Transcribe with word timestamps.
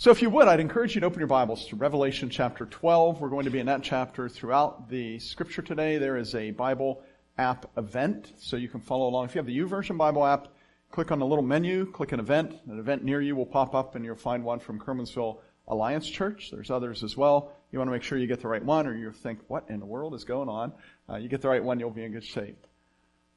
So 0.00 0.12
if 0.12 0.22
you 0.22 0.30
would, 0.30 0.46
I'd 0.46 0.60
encourage 0.60 0.94
you 0.94 1.00
to 1.00 1.08
open 1.08 1.18
your 1.18 1.26
Bibles 1.26 1.66
to 1.66 1.76
Revelation 1.76 2.30
chapter 2.30 2.66
12. 2.66 3.20
We're 3.20 3.30
going 3.30 3.46
to 3.46 3.50
be 3.50 3.58
in 3.58 3.66
that 3.66 3.82
chapter 3.82 4.28
throughout 4.28 4.88
the 4.88 5.18
scripture 5.18 5.60
today. 5.60 5.98
There 5.98 6.16
is 6.16 6.36
a 6.36 6.52
Bible 6.52 7.02
app 7.36 7.68
event, 7.76 8.32
so 8.38 8.56
you 8.56 8.68
can 8.68 8.80
follow 8.80 9.08
along. 9.08 9.24
If 9.24 9.34
you 9.34 9.40
have 9.40 9.46
the 9.46 9.58
YouVersion 9.58 9.98
Bible 9.98 10.24
app, 10.24 10.54
click 10.92 11.10
on 11.10 11.18
the 11.18 11.26
little 11.26 11.42
menu, 11.42 11.84
click 11.90 12.12
an 12.12 12.20
event. 12.20 12.54
An 12.68 12.78
event 12.78 13.02
near 13.02 13.20
you 13.20 13.34
will 13.34 13.44
pop 13.44 13.74
up 13.74 13.96
and 13.96 14.04
you'll 14.04 14.14
find 14.14 14.44
one 14.44 14.60
from 14.60 14.78
Kermansville 14.78 15.40
Alliance 15.66 16.08
Church. 16.08 16.52
There's 16.52 16.70
others 16.70 17.02
as 17.02 17.16
well. 17.16 17.50
You 17.72 17.80
want 17.80 17.88
to 17.88 17.92
make 17.92 18.04
sure 18.04 18.18
you 18.18 18.28
get 18.28 18.40
the 18.40 18.46
right 18.46 18.64
one 18.64 18.86
or 18.86 18.96
you 18.96 19.10
think, 19.10 19.40
what 19.48 19.64
in 19.68 19.80
the 19.80 19.86
world 19.86 20.14
is 20.14 20.22
going 20.22 20.48
on? 20.48 20.74
Uh, 21.10 21.16
you 21.16 21.28
get 21.28 21.42
the 21.42 21.48
right 21.48 21.64
one, 21.64 21.80
you'll 21.80 21.90
be 21.90 22.04
in 22.04 22.12
good 22.12 22.22
shape. 22.22 22.68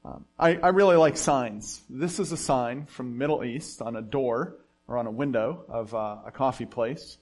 Um, 0.05 0.25
I, 0.37 0.57
I 0.57 0.67
really 0.67 0.95
like 0.95 1.17
signs. 1.17 1.81
This 1.89 2.19
is 2.19 2.31
a 2.31 2.37
sign 2.37 2.85
from 2.85 3.17
Middle 3.17 3.43
East 3.43 3.81
on 3.81 3.95
a 3.95 4.01
door 4.03 4.57
or 4.91 4.97
on 4.97 5.07
a 5.07 5.11
window 5.11 5.63
of 5.69 5.95
uh, 5.95 6.17
a 6.25 6.31
coffee 6.31 6.65
place. 6.65 7.17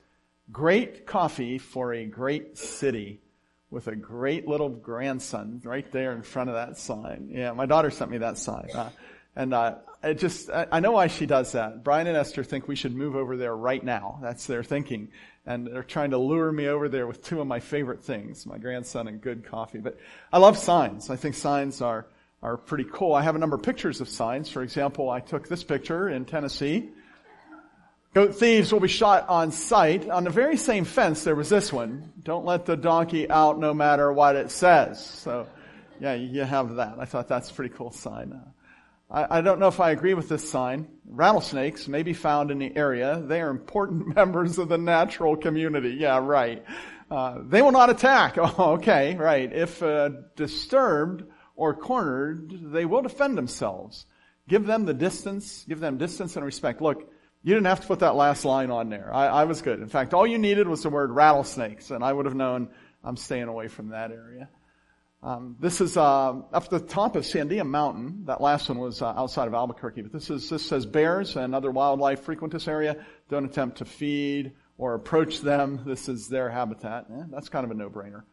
Great 0.51 1.05
coffee 1.05 1.59
for 1.59 1.93
a 1.93 2.05
great 2.05 2.57
city 2.57 3.21
with 3.69 3.87
a 3.87 3.95
great 3.95 4.47
little 4.47 4.69
grandson 4.69 5.61
right 5.63 5.89
there 5.91 6.13
in 6.13 6.23
front 6.23 6.49
of 6.49 6.55
that 6.55 6.77
sign. 6.77 7.29
Yeah, 7.31 7.51
my 7.51 7.67
daughter 7.67 7.91
sent 7.91 8.09
me 8.09 8.17
that 8.17 8.39
sign. 8.39 8.69
Uh, 8.73 8.89
and 9.35 9.53
uh, 9.53 9.75
it 10.03 10.15
just, 10.15 10.49
I, 10.49 10.65
I 10.71 10.79
know 10.79 10.93
why 10.93 11.05
she 11.05 11.27
does 11.27 11.51
that. 11.51 11.83
Brian 11.83 12.07
and 12.07 12.17
Esther 12.17 12.43
think 12.43 12.67
we 12.67 12.75
should 12.75 12.95
move 12.95 13.15
over 13.15 13.37
there 13.37 13.55
right 13.55 13.83
now. 13.83 14.17
That's 14.23 14.47
their 14.47 14.63
thinking. 14.63 15.09
And 15.45 15.67
they're 15.67 15.83
trying 15.83 16.11
to 16.11 16.17
lure 16.17 16.51
me 16.51 16.67
over 16.67 16.89
there 16.89 17.05
with 17.05 17.23
two 17.23 17.39
of 17.39 17.45
my 17.45 17.59
favorite 17.59 18.03
things, 18.03 18.47
my 18.47 18.57
grandson 18.57 19.07
and 19.07 19.21
good 19.21 19.45
coffee. 19.45 19.79
But 19.79 19.99
I 20.33 20.39
love 20.39 20.57
signs. 20.57 21.11
I 21.11 21.15
think 21.15 21.35
signs 21.35 21.81
are, 21.81 22.07
are 22.41 22.57
pretty 22.57 22.85
cool. 22.91 23.13
I 23.13 23.21
have 23.21 23.35
a 23.35 23.39
number 23.39 23.55
of 23.55 23.61
pictures 23.61 24.01
of 24.01 24.09
signs. 24.09 24.49
For 24.49 24.63
example, 24.63 25.11
I 25.11 25.19
took 25.19 25.47
this 25.47 25.63
picture 25.63 26.09
in 26.09 26.25
Tennessee 26.25 26.89
Goat 28.13 28.35
thieves 28.35 28.73
will 28.73 28.79
be 28.79 28.87
shot 28.87 29.29
on 29.29 29.51
sight. 29.51 30.09
On 30.09 30.23
the 30.23 30.31
very 30.31 30.57
same 30.57 30.83
fence, 30.83 31.23
there 31.23 31.35
was 31.35 31.49
this 31.49 31.71
one. 31.71 32.11
Don't 32.23 32.43
let 32.43 32.65
the 32.65 32.75
donkey 32.75 33.29
out 33.29 33.59
no 33.59 33.71
matter 33.71 34.11
what 34.11 34.35
it 34.35 34.49
says. 34.49 35.05
So, 35.05 35.45
yeah, 35.99 36.15
you 36.15 36.41
have 36.41 36.75
that. 36.75 36.95
I 36.99 37.05
thought 37.05 37.27
that's 37.27 37.51
a 37.51 37.53
pretty 37.53 37.73
cool 37.75 37.91
sign. 37.91 38.41
I, 39.11 39.37
I 39.37 39.41
don't 39.41 39.59
know 39.59 39.67
if 39.67 39.79
I 39.79 39.91
agree 39.91 40.15
with 40.15 40.27
this 40.27 40.49
sign. 40.49 40.87
Rattlesnakes 41.05 41.87
may 41.87 42.01
be 42.01 42.13
found 42.13 42.49
in 42.49 42.57
the 42.57 42.75
area. 42.75 43.21
They 43.23 43.41
are 43.41 43.51
important 43.51 44.07
members 44.15 44.57
of 44.57 44.69
the 44.69 44.79
natural 44.79 45.35
community. 45.37 45.91
Yeah, 45.91 46.17
right. 46.17 46.65
Uh, 47.11 47.39
they 47.43 47.61
will 47.61 47.71
not 47.71 47.91
attack. 47.91 48.37
Oh, 48.39 48.73
okay, 48.73 49.15
right. 49.17 49.53
If 49.53 49.83
uh, 49.83 50.09
disturbed 50.35 51.25
or 51.55 51.75
cornered, 51.75 52.71
they 52.71 52.85
will 52.85 53.03
defend 53.03 53.37
themselves. 53.37 54.07
Give 54.47 54.65
them 54.65 54.85
the 54.85 54.95
distance. 54.95 55.63
Give 55.69 55.79
them 55.79 55.99
distance 55.99 56.35
and 56.35 56.43
respect. 56.43 56.81
Look, 56.81 57.11
you 57.43 57.53
didn't 57.53 57.67
have 57.67 57.81
to 57.81 57.87
put 57.87 57.99
that 57.99 58.15
last 58.15 58.43
line 58.43 58.69
on 58.69 58.89
there. 58.89 59.13
I, 59.13 59.27
I, 59.27 59.43
was 59.45 59.61
good. 59.61 59.79
In 59.79 59.87
fact, 59.87 60.13
all 60.13 60.27
you 60.27 60.37
needed 60.37 60.67
was 60.67 60.83
the 60.83 60.89
word 60.89 61.11
rattlesnakes, 61.11 61.89
and 61.89 62.03
I 62.03 62.11
would 62.11 62.25
have 62.25 62.35
known 62.35 62.69
I'm 63.03 63.15
staying 63.15 63.47
away 63.47 63.69
from 63.69 63.89
that 63.89 64.11
area. 64.11 64.49
Um, 65.21 65.57
this 65.59 65.81
is 65.81 65.97
uh, 65.97 66.33
up 66.53 66.69
the 66.69 66.79
top 66.79 67.15
of 67.15 67.23
Sandia 67.23 67.65
Mountain. 67.65 68.25
That 68.25 68.41
last 68.41 68.69
one 68.69 68.77
was 68.77 69.01
uh, 69.01 69.07
outside 69.07 69.47
of 69.47 69.53
Albuquerque, 69.53 70.01
but 70.01 70.13
this 70.13 70.29
is 70.29 70.49
this 70.49 70.65
says 70.65 70.85
bears 70.85 71.35
and 71.35 71.53
other 71.53 71.71
wildlife 71.71 72.21
frequent 72.21 72.53
this 72.53 72.67
area. 72.67 73.05
Don't 73.29 73.45
attempt 73.45 73.79
to 73.79 73.85
feed 73.85 74.53
or 74.77 74.95
approach 74.95 75.41
them. 75.41 75.81
This 75.85 76.07
is 76.07 76.29
their 76.29 76.49
habitat. 76.49 77.07
Eh, 77.11 77.23
that's 77.29 77.49
kind 77.49 77.65
of 77.65 77.71
a 77.71 77.73
no-brainer. 77.73 78.23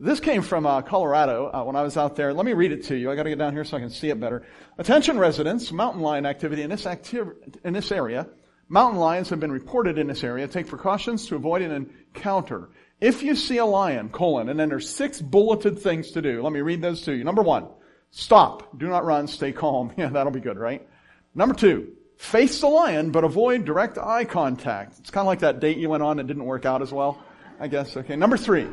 This 0.00 0.18
came 0.18 0.42
from 0.42 0.66
uh, 0.66 0.82
Colorado 0.82 1.48
uh, 1.52 1.62
when 1.62 1.76
I 1.76 1.82
was 1.82 1.96
out 1.96 2.16
there. 2.16 2.34
Let 2.34 2.44
me 2.44 2.54
read 2.54 2.72
it 2.72 2.84
to 2.84 2.96
you. 2.96 3.08
I 3.08 3.14
got 3.14 3.22
to 3.22 3.28
get 3.28 3.38
down 3.38 3.52
here 3.52 3.64
so 3.64 3.76
I 3.76 3.80
can 3.80 3.90
see 3.90 4.08
it 4.08 4.18
better. 4.18 4.44
Attention, 4.78 5.18
residents! 5.18 5.70
Mountain 5.70 6.02
lion 6.02 6.26
activity 6.26 6.62
in 6.62 6.70
this 6.70 6.86
acti- 6.86 7.20
in 7.64 7.72
this 7.72 7.92
area 7.92 8.26
Mountain 8.68 9.00
lions 9.00 9.30
have 9.30 9.40
been 9.40 9.52
reported 9.52 9.98
in 9.98 10.06
this 10.06 10.24
area. 10.24 10.48
Take 10.48 10.68
precautions 10.68 11.26
to 11.26 11.36
avoid 11.36 11.62
an 11.62 11.90
encounter. 12.14 12.70
If 13.00 13.22
you 13.22 13.34
see 13.34 13.58
a 13.58 13.66
lion, 13.66 14.08
colon, 14.10 14.48
and 14.48 14.58
then 14.58 14.68
there's 14.68 14.88
six 14.88 15.20
bulleted 15.20 15.80
things 15.80 16.12
to 16.12 16.22
do. 16.22 16.42
Let 16.42 16.52
me 16.52 16.60
read 16.60 16.80
those 16.80 17.02
to 17.02 17.12
you. 17.12 17.24
Number 17.24 17.42
one, 17.42 17.66
stop. 18.10 18.78
Do 18.78 18.88
not 18.88 19.04
run. 19.04 19.26
Stay 19.26 19.52
calm. 19.52 19.92
Yeah, 19.98 20.08
that'll 20.08 20.32
be 20.32 20.40
good, 20.40 20.58
right? 20.58 20.86
Number 21.34 21.54
two, 21.54 21.92
face 22.16 22.60
the 22.60 22.68
lion, 22.68 23.10
but 23.10 23.24
avoid 23.24 23.64
direct 23.64 23.98
eye 23.98 24.24
contact. 24.24 25.00
It's 25.00 25.10
kind 25.10 25.22
of 25.22 25.26
like 25.26 25.40
that 25.40 25.60
date 25.60 25.78
you 25.78 25.88
went 25.88 26.02
on 26.02 26.18
that 26.18 26.26
didn't 26.26 26.44
work 26.44 26.64
out 26.64 26.80
as 26.80 26.92
well, 26.92 27.22
I 27.58 27.68
guess. 27.68 27.96
Okay. 27.96 28.16
Number 28.16 28.36
three, 28.36 28.68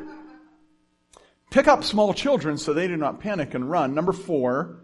pick 1.50 1.68
up 1.68 1.84
small 1.84 2.14
children 2.14 2.58
so 2.58 2.74
they 2.74 2.88
do 2.88 2.98
not 2.98 3.20
panic 3.20 3.54
and 3.56 3.70
run. 3.70 3.96
Number 3.96 4.12
four, 4.12 4.78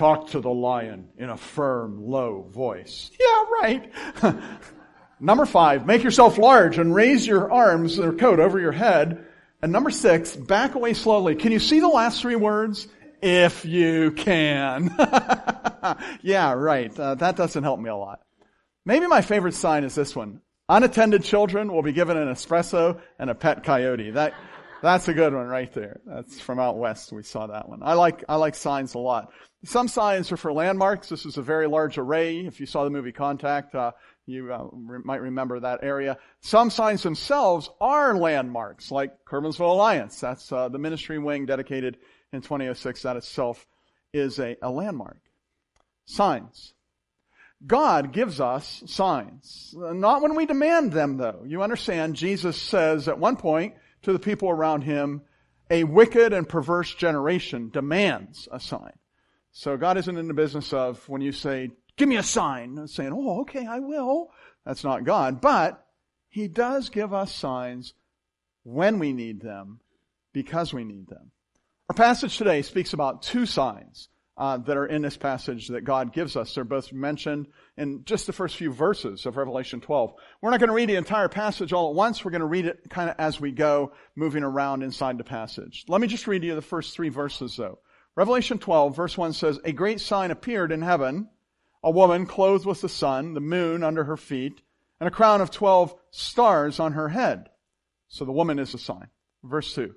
Talk 0.00 0.28
to 0.28 0.40
the 0.40 0.48
lion 0.48 1.10
in 1.18 1.28
a 1.28 1.36
firm, 1.36 2.06
low 2.06 2.46
voice. 2.48 3.10
Yeah, 3.20 3.44
right. 3.60 3.92
number 5.20 5.44
five, 5.44 5.84
make 5.84 6.02
yourself 6.02 6.38
large 6.38 6.78
and 6.78 6.94
raise 6.94 7.26
your 7.26 7.52
arms 7.52 7.98
or 7.98 8.14
coat 8.14 8.40
over 8.40 8.58
your 8.58 8.72
head. 8.72 9.26
And 9.60 9.72
number 9.72 9.90
six, 9.90 10.34
back 10.34 10.74
away 10.74 10.94
slowly. 10.94 11.34
Can 11.34 11.52
you 11.52 11.58
see 11.58 11.80
the 11.80 11.88
last 11.88 12.22
three 12.22 12.34
words? 12.34 12.88
If 13.20 13.66
you 13.66 14.12
can. 14.12 14.90
yeah, 16.22 16.54
right. 16.54 16.98
Uh, 16.98 17.16
that 17.16 17.36
doesn't 17.36 17.62
help 17.62 17.78
me 17.78 17.90
a 17.90 17.94
lot. 17.94 18.20
Maybe 18.86 19.06
my 19.06 19.20
favorite 19.20 19.52
sign 19.52 19.84
is 19.84 19.94
this 19.94 20.16
one. 20.16 20.40
Unattended 20.70 21.24
children 21.24 21.70
will 21.70 21.82
be 21.82 21.92
given 21.92 22.16
an 22.16 22.28
espresso 22.28 22.98
and 23.18 23.28
a 23.28 23.34
pet 23.34 23.64
coyote. 23.64 24.12
That, 24.12 24.32
that's 24.80 25.08
a 25.08 25.12
good 25.12 25.34
one 25.34 25.46
right 25.46 25.70
there. 25.74 26.00
That's 26.06 26.40
from 26.40 26.58
out 26.58 26.78
west. 26.78 27.12
We 27.12 27.22
saw 27.22 27.48
that 27.48 27.68
one. 27.68 27.82
I 27.82 27.92
like, 27.92 28.24
I 28.30 28.36
like 28.36 28.54
signs 28.54 28.94
a 28.94 28.98
lot. 28.98 29.30
Some 29.64 29.88
signs 29.88 30.32
are 30.32 30.38
for 30.38 30.52
landmarks. 30.52 31.10
This 31.10 31.26
is 31.26 31.36
a 31.36 31.42
very 31.42 31.66
large 31.66 31.98
array. 31.98 32.38
If 32.46 32.60
you 32.60 32.66
saw 32.66 32.84
the 32.84 32.90
movie 32.90 33.12
Contact, 33.12 33.74
uh, 33.74 33.92
you 34.24 34.52
uh, 34.52 34.68
re- 34.72 35.02
might 35.04 35.20
remember 35.20 35.60
that 35.60 35.80
area. 35.82 36.16
Some 36.40 36.70
signs 36.70 37.02
themselves 37.02 37.68
are 37.78 38.16
landmarks, 38.16 38.90
like 38.90 39.12
Kermansville 39.26 39.70
Alliance. 39.72 40.18
That's 40.18 40.50
uh, 40.50 40.70
the 40.70 40.78
ministry 40.78 41.18
wing 41.18 41.44
dedicated 41.44 41.98
in 42.32 42.40
2006. 42.40 43.02
That 43.02 43.16
itself 43.16 43.66
is 44.14 44.38
a, 44.38 44.56
a 44.62 44.70
landmark. 44.70 45.20
Signs. 46.06 46.72
God 47.66 48.12
gives 48.14 48.40
us 48.40 48.82
signs. 48.86 49.74
Not 49.76 50.22
when 50.22 50.34
we 50.34 50.46
demand 50.46 50.92
them, 50.92 51.18
though. 51.18 51.42
You 51.46 51.62
understand, 51.62 52.16
Jesus 52.16 52.60
says 52.60 53.08
at 53.08 53.18
one 53.18 53.36
point 53.36 53.74
to 54.02 54.14
the 54.14 54.18
people 54.18 54.48
around 54.48 54.82
him, 54.82 55.20
a 55.68 55.84
wicked 55.84 56.32
and 56.32 56.48
perverse 56.48 56.94
generation 56.94 57.68
demands 57.68 58.48
a 58.50 58.58
sign. 58.58 58.92
So 59.52 59.76
God 59.76 59.98
isn't 59.98 60.16
in 60.16 60.28
the 60.28 60.34
business 60.34 60.72
of 60.72 61.06
when 61.08 61.22
you 61.22 61.32
say, 61.32 61.70
give 61.96 62.08
me 62.08 62.16
a 62.16 62.22
sign, 62.22 62.86
saying, 62.86 63.12
oh, 63.12 63.40
okay, 63.42 63.66
I 63.66 63.80
will. 63.80 64.30
That's 64.64 64.84
not 64.84 65.04
God. 65.04 65.40
But 65.40 65.84
He 66.28 66.48
does 66.48 66.88
give 66.88 67.12
us 67.12 67.34
signs 67.34 67.94
when 68.62 68.98
we 68.98 69.12
need 69.12 69.40
them 69.40 69.80
because 70.32 70.72
we 70.72 70.84
need 70.84 71.08
them. 71.08 71.32
Our 71.88 71.94
passage 71.94 72.38
today 72.38 72.62
speaks 72.62 72.92
about 72.92 73.22
two 73.22 73.46
signs 73.46 74.08
uh, 74.36 74.56
that 74.56 74.76
are 74.76 74.86
in 74.86 75.02
this 75.02 75.16
passage 75.16 75.68
that 75.68 75.82
God 75.82 76.12
gives 76.12 76.36
us. 76.36 76.54
They're 76.54 76.64
both 76.64 76.92
mentioned 76.92 77.48
in 77.76 78.04
just 78.04 78.26
the 78.26 78.32
first 78.32 78.56
few 78.56 78.72
verses 78.72 79.26
of 79.26 79.36
Revelation 79.36 79.80
12. 79.80 80.14
We're 80.40 80.50
not 80.50 80.60
going 80.60 80.68
to 80.68 80.74
read 80.74 80.88
the 80.88 80.96
entire 80.96 81.28
passage 81.28 81.72
all 81.72 81.90
at 81.90 81.94
once. 81.94 82.24
We're 82.24 82.30
going 82.30 82.40
to 82.40 82.46
read 82.46 82.64
it 82.64 82.88
kind 82.88 83.10
of 83.10 83.16
as 83.18 83.40
we 83.40 83.52
go, 83.52 83.92
moving 84.16 84.42
around 84.42 84.82
inside 84.82 85.18
the 85.18 85.24
passage. 85.24 85.84
Let 85.88 86.00
me 86.00 86.06
just 86.06 86.26
read 86.26 86.44
you 86.44 86.54
the 86.54 86.62
first 86.62 86.94
three 86.94 87.10
verses 87.10 87.56
though. 87.56 87.80
Revelation 88.16 88.58
12, 88.58 88.96
verse 88.96 89.16
1 89.16 89.32
says, 89.32 89.60
A 89.64 89.72
great 89.72 90.00
sign 90.00 90.30
appeared 90.30 90.72
in 90.72 90.82
heaven, 90.82 91.28
a 91.82 91.90
woman 91.90 92.26
clothed 92.26 92.66
with 92.66 92.80
the 92.80 92.88
sun, 92.88 93.34
the 93.34 93.40
moon 93.40 93.82
under 93.82 94.04
her 94.04 94.16
feet, 94.16 94.60
and 94.98 95.08
a 95.08 95.12
crown 95.12 95.40
of 95.40 95.50
12 95.50 95.94
stars 96.10 96.80
on 96.80 96.92
her 96.92 97.08
head. 97.08 97.48
So 98.08 98.24
the 98.24 98.32
woman 98.32 98.58
is 98.58 98.74
a 98.74 98.78
sign. 98.78 99.08
Verse 99.42 99.74
2. 99.74 99.94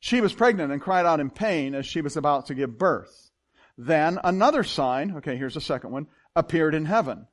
She 0.00 0.20
was 0.20 0.34
pregnant 0.34 0.72
and 0.72 0.82
cried 0.82 1.06
out 1.06 1.20
in 1.20 1.30
pain 1.30 1.74
as 1.74 1.86
she 1.86 2.02
was 2.02 2.16
about 2.16 2.46
to 2.46 2.54
give 2.54 2.76
birth. 2.76 3.30
Then 3.78 4.18
another 4.22 4.62
sign, 4.62 5.16
okay, 5.16 5.36
here's 5.36 5.56
a 5.56 5.60
second 5.60 5.90
one, 5.92 6.08
appeared 6.36 6.74
in 6.74 6.84
heaven. 6.84 7.26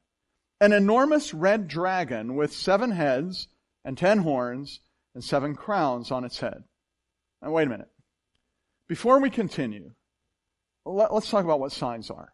An 0.62 0.72
enormous 0.72 1.34
red 1.34 1.68
dragon 1.68 2.36
with 2.36 2.54
seven 2.54 2.92
heads 2.92 3.48
and 3.84 3.98
ten 3.98 4.20
horns 4.20 4.80
and 5.14 5.24
seven 5.24 5.56
crowns 5.56 6.12
on 6.12 6.24
its 6.24 6.40
head. 6.40 6.64
Now 7.42 7.52
wait 7.52 7.68
a 7.68 7.72
minute. 7.72 7.90
Before 8.88 9.20
we 9.20 9.30
continue, 9.30 9.92
let, 10.86 11.12
us 11.12 11.30
talk 11.30 11.44
about 11.44 11.60
what 11.60 11.72
signs 11.72 12.10
are. 12.10 12.34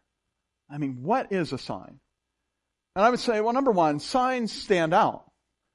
I 0.70 0.78
mean, 0.78 1.02
what 1.02 1.32
is 1.32 1.52
a 1.52 1.58
sign? 1.58 2.00
And 2.94 3.04
I 3.04 3.10
would 3.10 3.20
say, 3.20 3.40
well, 3.40 3.52
number 3.52 3.70
one, 3.70 4.00
signs 4.00 4.52
stand 4.52 4.92
out. 4.92 5.24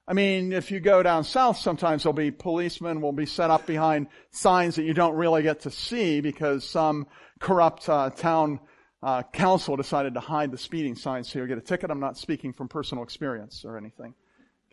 I 0.07 0.13
mean, 0.13 0.51
if 0.51 0.71
you 0.71 0.81
go 0.81 1.01
down 1.01 1.23
south, 1.23 1.57
sometimes 1.57 2.03
there'll 2.03 2.13
be 2.13 2.31
policemen 2.31 2.99
will 2.99 3.13
be 3.13 3.25
set 3.25 3.49
up 3.49 3.65
behind 3.65 4.07
signs 4.31 4.75
that 4.75 4.83
you 4.83 4.93
don't 4.93 5.15
really 5.15 5.43
get 5.43 5.61
to 5.61 5.71
see 5.71 6.19
because 6.19 6.67
some 6.67 7.07
corrupt 7.39 7.87
uh, 7.87 8.09
town 8.09 8.59
uh, 9.01 9.23
council 9.23 9.77
decided 9.77 10.13
to 10.15 10.19
hide 10.19 10.51
the 10.51 10.57
speeding 10.57 10.95
signs 10.95 11.29
so 11.29 11.39
you 11.39 11.47
get 11.47 11.57
a 11.57 11.61
ticket. 11.61 11.89
I'm 11.89 12.01
not 12.01 12.17
speaking 12.17 12.51
from 12.51 12.67
personal 12.67 13.03
experience 13.03 13.63
or 13.65 13.77
anything. 13.77 14.13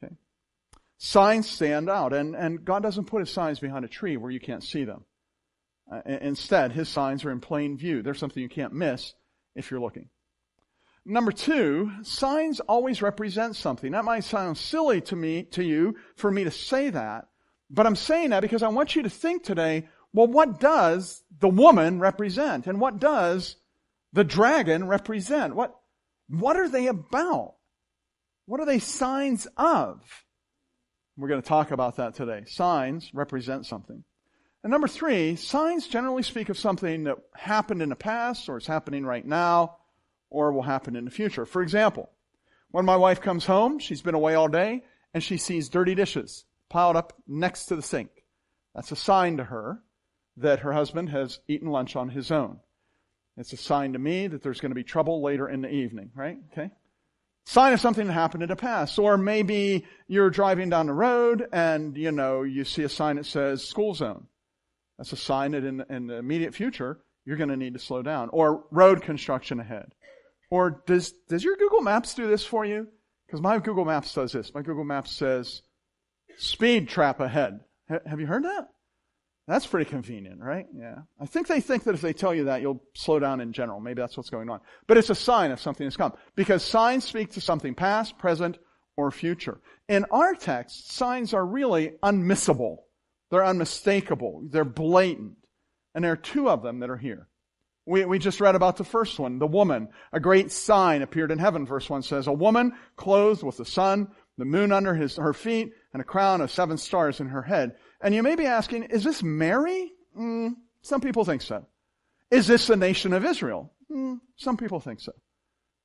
Okay. 0.02 0.14
Signs 0.98 1.48
stand 1.48 1.88
out, 1.88 2.12
and, 2.12 2.34
and 2.34 2.64
God 2.64 2.82
doesn't 2.82 3.04
put 3.04 3.20
his 3.20 3.30
signs 3.30 3.60
behind 3.60 3.84
a 3.84 3.88
tree 3.88 4.16
where 4.16 4.30
you 4.30 4.40
can't 4.40 4.64
see 4.64 4.84
them. 4.84 5.04
Uh, 5.90 6.00
instead, 6.06 6.72
his 6.72 6.88
signs 6.88 7.24
are 7.24 7.30
in 7.30 7.40
plain 7.40 7.76
view. 7.76 8.02
They're 8.02 8.14
something 8.14 8.42
you 8.42 8.48
can't 8.48 8.72
miss 8.72 9.12
if 9.54 9.70
you're 9.70 9.80
looking. 9.80 10.08
Number 11.04 11.32
two, 11.32 11.90
signs 12.02 12.60
always 12.60 13.02
represent 13.02 13.56
something. 13.56 13.92
That 13.92 14.04
might 14.04 14.24
sound 14.24 14.58
silly 14.58 15.00
to 15.02 15.16
me, 15.16 15.44
to 15.52 15.64
you, 15.64 15.96
for 16.16 16.30
me 16.30 16.44
to 16.44 16.50
say 16.50 16.90
that, 16.90 17.26
but 17.70 17.86
I'm 17.86 17.96
saying 17.96 18.30
that 18.30 18.40
because 18.40 18.62
I 18.62 18.68
want 18.68 18.96
you 18.96 19.02
to 19.04 19.10
think 19.10 19.44
today, 19.44 19.88
well, 20.12 20.26
what 20.26 20.58
does 20.58 21.22
the 21.38 21.48
woman 21.48 22.00
represent? 22.00 22.66
And 22.66 22.80
what 22.80 22.98
does 22.98 23.56
the 24.12 24.24
dragon 24.24 24.88
represent? 24.88 25.54
What, 25.54 25.74
what 26.28 26.56
are 26.56 26.68
they 26.68 26.88
about? 26.88 27.54
What 28.46 28.60
are 28.60 28.66
they 28.66 28.80
signs 28.80 29.46
of? 29.56 30.02
We're 31.16 31.28
going 31.28 31.42
to 31.42 31.48
talk 31.48 31.70
about 31.70 31.96
that 31.96 32.14
today. 32.14 32.42
Signs 32.46 33.10
represent 33.14 33.66
something. 33.66 34.02
And 34.62 34.70
number 34.70 34.88
three, 34.88 35.36
signs 35.36 35.86
generally 35.86 36.22
speak 36.22 36.48
of 36.48 36.58
something 36.58 37.04
that 37.04 37.16
happened 37.34 37.80
in 37.80 37.88
the 37.88 37.96
past 37.96 38.48
or 38.48 38.58
is 38.58 38.66
happening 38.66 39.06
right 39.06 39.24
now 39.24 39.76
or 40.28 40.52
will 40.52 40.62
happen 40.62 40.96
in 40.96 41.04
the 41.06 41.10
future. 41.10 41.46
For 41.46 41.62
example, 41.62 42.10
when 42.70 42.84
my 42.84 42.96
wife 42.96 43.20
comes 43.20 43.46
home, 43.46 43.78
she's 43.78 44.02
been 44.02 44.14
away 44.14 44.34
all 44.34 44.48
day, 44.48 44.84
and 45.12 45.22
she 45.22 45.38
sees 45.38 45.68
dirty 45.68 45.94
dishes 45.94 46.44
piled 46.68 46.96
up 46.96 47.14
next 47.26 47.66
to 47.66 47.76
the 47.76 47.82
sink. 47.82 48.10
That's 48.74 48.92
a 48.92 48.96
sign 48.96 49.38
to 49.38 49.44
her 49.44 49.82
that 50.36 50.60
her 50.60 50.72
husband 50.72 51.10
has 51.10 51.40
eaten 51.48 51.70
lunch 51.70 51.96
on 51.96 52.08
his 52.08 52.30
own. 52.30 52.60
It's 53.36 53.52
a 53.52 53.56
sign 53.56 53.94
to 53.94 53.98
me 53.98 54.28
that 54.28 54.42
there's 54.42 54.60
going 54.60 54.70
to 54.70 54.76
be 54.76 54.84
trouble 54.84 55.22
later 55.22 55.48
in 55.48 55.62
the 55.62 55.70
evening, 55.70 56.10
right? 56.14 56.38
Okay? 56.52 56.70
Sign 57.44 57.72
of 57.72 57.80
something 57.80 58.06
that 58.06 58.12
happened 58.12 58.42
in 58.42 58.48
the 58.48 58.56
past. 58.56 58.98
Or 58.98 59.16
maybe 59.16 59.86
you're 60.06 60.30
driving 60.30 60.70
down 60.70 60.86
the 60.86 60.92
road 60.92 61.48
and, 61.52 61.96
you 61.96 62.12
know, 62.12 62.42
you 62.42 62.64
see 62.64 62.84
a 62.84 62.88
sign 62.88 63.16
that 63.16 63.26
says 63.26 63.66
school 63.66 63.94
zone. 63.94 64.26
That's 65.00 65.14
a 65.14 65.16
sign 65.16 65.52
that 65.52 65.64
in, 65.64 65.82
in 65.88 66.08
the 66.08 66.16
immediate 66.16 66.54
future, 66.54 66.98
you're 67.24 67.38
going 67.38 67.48
to 67.48 67.56
need 67.56 67.72
to 67.72 67.80
slow 67.80 68.02
down. 68.02 68.28
Or 68.34 68.66
road 68.70 69.00
construction 69.00 69.58
ahead. 69.58 69.86
Or 70.50 70.82
does, 70.86 71.14
does 71.26 71.42
your 71.42 71.56
Google 71.56 71.80
Maps 71.80 72.12
do 72.12 72.28
this 72.28 72.44
for 72.44 72.66
you? 72.66 72.86
Because 73.26 73.40
my 73.40 73.58
Google 73.60 73.86
Maps 73.86 74.12
does 74.12 74.32
this. 74.32 74.52
My 74.52 74.60
Google 74.60 74.84
Maps 74.84 75.12
says, 75.12 75.62
speed 76.36 76.90
trap 76.90 77.20
ahead. 77.20 77.60
H- 77.90 78.02
have 78.04 78.20
you 78.20 78.26
heard 78.26 78.44
that? 78.44 78.68
That's 79.48 79.66
pretty 79.66 79.88
convenient, 79.88 80.42
right? 80.42 80.66
Yeah. 80.76 80.96
I 81.18 81.24
think 81.24 81.46
they 81.46 81.62
think 81.62 81.84
that 81.84 81.94
if 81.94 82.02
they 82.02 82.12
tell 82.12 82.34
you 82.34 82.44
that, 82.44 82.60
you'll 82.60 82.84
slow 82.94 83.18
down 83.18 83.40
in 83.40 83.54
general. 83.54 83.80
Maybe 83.80 84.02
that's 84.02 84.18
what's 84.18 84.28
going 84.28 84.50
on. 84.50 84.60
But 84.86 84.98
it's 84.98 85.08
a 85.08 85.14
sign 85.14 85.50
of 85.50 85.62
something 85.62 85.86
that's 85.86 85.96
come. 85.96 86.12
Because 86.36 86.62
signs 86.62 87.04
speak 87.04 87.32
to 87.32 87.40
something 87.40 87.74
past, 87.74 88.18
present, 88.18 88.58
or 88.98 89.10
future. 89.10 89.62
In 89.88 90.04
our 90.10 90.34
text, 90.34 90.92
signs 90.92 91.32
are 91.32 91.46
really 91.46 91.94
unmissable. 92.02 92.80
They're 93.30 93.44
unmistakable. 93.44 94.42
They're 94.50 94.64
blatant. 94.64 95.36
And 95.94 96.04
there 96.04 96.12
are 96.12 96.16
two 96.16 96.48
of 96.48 96.62
them 96.62 96.80
that 96.80 96.90
are 96.90 96.96
here. 96.96 97.28
We, 97.86 98.04
we 98.04 98.18
just 98.18 98.40
read 98.40 98.54
about 98.54 98.76
the 98.76 98.84
first 98.84 99.18
one, 99.18 99.38
the 99.38 99.46
woman. 99.46 99.88
A 100.12 100.20
great 100.20 100.52
sign 100.52 101.02
appeared 101.02 101.30
in 101.30 101.38
heaven, 101.38 101.66
verse 101.66 101.88
1 101.88 102.02
says. 102.02 102.26
A 102.26 102.32
woman 102.32 102.74
clothed 102.96 103.42
with 103.42 103.56
the 103.56 103.64
sun, 103.64 104.08
the 104.38 104.44
moon 104.44 104.70
under 104.70 104.94
his, 104.94 105.16
her 105.16 105.32
feet, 105.32 105.72
and 105.92 106.00
a 106.00 106.04
crown 106.04 106.40
of 106.40 106.50
seven 106.50 106.78
stars 106.78 107.20
in 107.20 107.28
her 107.28 107.42
head. 107.42 107.76
And 108.00 108.14
you 108.14 108.22
may 108.22 108.36
be 108.36 108.46
asking, 108.46 108.84
is 108.84 109.02
this 109.02 109.22
Mary? 109.22 109.92
Mm, 110.16 110.54
some 110.82 111.00
people 111.00 111.24
think 111.24 111.42
so. 111.42 111.66
Is 112.30 112.46
this 112.46 112.66
the 112.66 112.76
nation 112.76 113.12
of 113.12 113.24
Israel? 113.24 113.72
Mm, 113.90 114.20
some 114.36 114.56
people 114.56 114.80
think 114.80 115.00
so. 115.00 115.12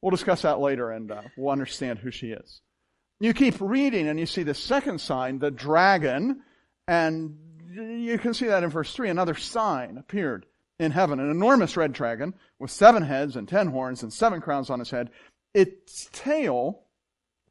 We'll 0.01 0.12
discuss 0.12 0.44
that 0.44 0.59
later 0.59 0.92
and 0.92 1.12
uh, 1.12 1.21
we'll 1.36 1.51
understand 1.51 2.00
who 2.00 2.12
she 2.12 2.27
is. 2.27 2.62
You 3.19 3.33
keep 3.33 3.56
reading 3.59 4.07
and 4.07 4.19
you 4.19 4.25
see 4.25 4.44
the 4.44 4.53
second 4.53 5.01
sign, 5.01 5.39
the 5.39 5.50
dragon, 5.50 6.42
and 6.88 7.38
you 7.72 8.18
can 8.18 8.34
see 8.34 8.48
that 8.48 8.64
in 8.64 8.70
verse 8.70 8.94
3. 8.94 9.10
Another 9.10 9.36
sign 9.36 9.98
appeared 9.98 10.46
in 10.80 10.92
heaven, 10.92 11.20
an 11.20 11.30
enormous 11.30 11.78
red 11.78 11.94
dragon 11.94 12.34
with 12.60 12.72
seven 12.72 13.04
heads 13.04 13.36
and 13.36 13.48
ten 13.48 13.68
horns 13.68 14.04
and 14.04 14.12
seven 14.12 14.42
crowns 14.42 14.70
on 14.70 14.82
its 14.82 14.92
head. 14.92 15.10
Its 15.54 16.10
tail 16.12 16.84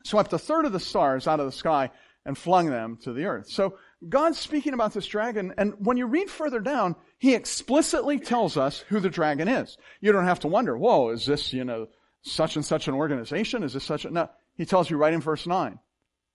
swept 0.05 0.33
a 0.33 0.39
third 0.39 0.67
of 0.67 0.73
the 0.73 0.81
stars 0.81 1.27
out 1.27 1.41
of 1.41 1.47
the 1.47 1.53
sky 1.53 1.91
and 2.27 2.37
flung 2.37 2.71
them 2.71 2.99
to 3.03 3.13
the 3.13 3.25
earth. 3.25 3.49
So 3.49 3.79
God's 4.09 4.39
speaking 4.39 4.75
about 4.75 4.93
this 4.93 5.07
dragon, 5.07 5.55
and 5.57 5.75
when 5.79 5.97
you 5.97 6.07
read 6.07 6.31
further 6.31 6.61
down, 6.61 6.97
he 7.19 7.35
explicitly 7.35 8.19
tells 8.19 8.57
us 8.57 8.81
who 8.89 9.01
the 9.01 9.11
dragon 9.11 9.49
is. 9.49 9.77
You 10.01 10.13
don't 10.13 10.27
have 10.27 10.41
to 10.41 10.49
wonder, 10.49 10.77
whoa, 10.77 11.11
is 11.11 11.27
this, 11.27 11.53
you 11.53 11.65
know, 11.65 11.89
such 12.23 12.57
and 12.57 12.65
such 12.65 12.89
an 12.89 12.95
organization? 12.95 13.63
Is 13.63 13.75
this 13.75 13.85
such 13.85 14.05
a, 14.05 14.11
no. 14.11 14.31
He 14.57 14.67
tells 14.67 14.89
you 14.89 14.97
right 14.97 15.13
in 15.13 15.21
verse 15.21 15.47
9. 15.47 15.79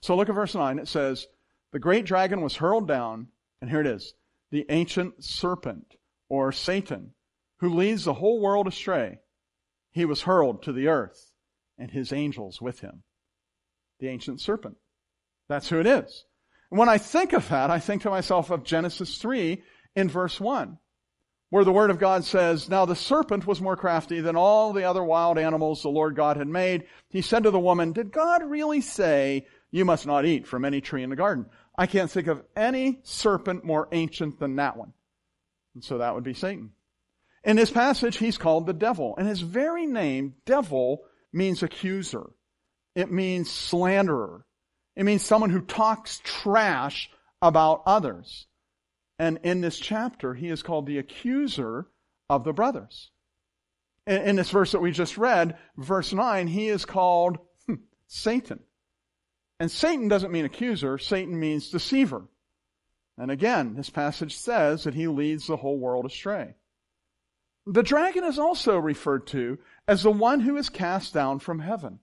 So 0.02 0.16
look 0.16 0.30
at 0.30 0.36
verse 0.36 0.56
9. 0.56 0.80
It 0.80 0.88
says, 0.88 1.28
the 1.72 1.80
great 1.80 2.06
dragon 2.06 2.42
was 2.42 2.56
hurled 2.56 2.88
down, 2.88 3.28
and 3.62 3.70
here 3.70 3.82
it 3.82 3.88
is, 3.88 4.14
the 4.52 4.66
ancient 4.70 5.24
serpent 5.24 5.96
or 6.28 6.52
Satan, 6.52 7.14
who 7.60 7.76
leads 7.76 8.06
the 8.06 8.14
whole 8.14 8.40
world 8.40 8.68
astray, 8.68 9.20
he 9.92 10.06
was 10.06 10.22
hurled 10.22 10.64
to 10.64 10.74
the 10.74 10.88
earth 10.88 11.32
and 11.78 11.92
his 11.92 12.14
angels 12.14 12.62
with 12.62 12.80
him. 12.80 13.04
The 14.00 14.08
ancient 14.08 14.42
serpent. 14.42 14.78
That's 15.48 15.70
who 15.70 15.80
it 15.80 15.88
is. 15.88 16.26
And 16.72 16.80
when 16.80 16.90
I 16.90 16.98
think 16.98 17.34
of 17.34 17.50
that, 17.50 17.70
I 17.72 17.80
think 17.80 18.04
to 18.04 18.10
myself 18.10 18.52
of 18.52 18.64
Genesis 18.64 19.18
3 19.18 19.64
in 19.96 20.10
verse 20.10 20.40
1, 20.40 20.78
where 21.50 21.64
the 21.64 21.72
Word 21.72 21.90
of 21.90 22.00
God 22.00 22.24
says, 22.24 22.70
Now 22.70 22.86
the 22.86 22.96
serpent 22.96 23.48
was 23.48 23.60
more 23.60 23.76
crafty 23.76 24.22
than 24.22 24.36
all 24.36 24.72
the 24.72 24.84
other 24.84 25.04
wild 25.04 25.40
animals 25.40 25.82
the 25.82 25.90
Lord 25.90 26.16
God 26.16 26.38
had 26.38 26.48
made. 26.48 26.86
He 27.10 27.22
said 27.22 27.44
to 27.44 27.52
the 27.52 27.60
woman, 27.60 27.92
Did 27.92 28.12
God 28.12 28.44
really 28.44 28.82
say, 28.82 29.48
You 29.72 29.86
must 29.86 30.08
not 30.08 30.26
eat 30.26 30.48
from 30.48 30.66
any 30.66 30.82
tree 30.82 31.04
in 31.04 31.10
the 31.10 31.16
garden? 31.16 31.46
I 31.78 31.86
can't 31.86 32.10
think 32.10 32.28
of 32.28 32.44
any 32.56 33.00
serpent 33.04 33.64
more 33.64 33.88
ancient 33.92 34.40
than 34.40 34.56
that 34.56 34.78
one. 34.78 34.94
And 35.76 35.84
so 35.84 36.00
that 36.00 36.16
would 36.16 36.24
be 36.24 36.34
Satan. 36.34 36.72
In 37.44 37.56
this 37.56 37.72
passage, 37.72 38.18
he's 38.18 38.38
called 38.38 38.66
the 38.66 38.74
devil. 38.74 39.16
And 39.18 39.28
his 39.28 39.42
very 39.42 39.86
name, 39.86 40.36
devil, 40.46 41.04
means 41.32 41.64
accuser. 41.64 42.32
It 42.96 43.12
means 43.12 43.50
slanderer. 43.50 44.46
It 44.96 45.04
means 45.04 45.24
someone 45.24 45.52
who 45.52 45.62
talks 45.62 46.20
trash 46.24 47.10
about 47.42 47.84
others. 47.86 48.48
And 49.18 49.40
in 49.44 49.62
this 49.62 49.80
chapter, 49.80 50.34
he 50.34 50.50
is 50.50 50.64
called 50.64 50.86
the 50.86 50.98
accuser 50.98 51.88
of 52.30 52.44
the 52.44 52.54
brothers. 52.54 53.12
In, 54.08 54.38
this 54.38 54.50
verse 54.50 54.72
that 54.72 54.82
we 54.82 54.92
just 54.92 55.18
read, 55.18 55.58
verse 55.78 56.12
9, 56.12 56.48
he 56.48 56.68
is 56.68 56.84
called 56.84 57.38
hmm, 57.68 57.76
Satan. 58.08 58.60
And 59.60 59.70
Satan 59.70 60.08
doesn't 60.08 60.32
mean 60.32 60.46
accuser, 60.46 60.98
Satan 60.98 61.40
means 61.40 61.70
deceiver. 61.70 62.24
And 63.18 63.30
again, 63.30 63.76
this 63.76 63.90
passage 63.90 64.38
says 64.38 64.86
that 64.86 64.94
he 64.94 65.08
leads 65.08 65.48
the 65.48 65.58
whole 65.58 65.78
world 65.78 66.06
astray. 66.06 66.56
The 67.66 67.84
dragon 67.84 68.24
is 68.24 68.40
also 68.40 68.78
referred 68.78 69.28
to 69.28 69.60
as 69.88 70.04
the 70.04 70.12
one 70.12 70.40
who 70.40 70.56
is 70.56 70.70
cast 70.70 71.14
down 71.14 71.40
from 71.40 71.60
heaven. 71.60 72.00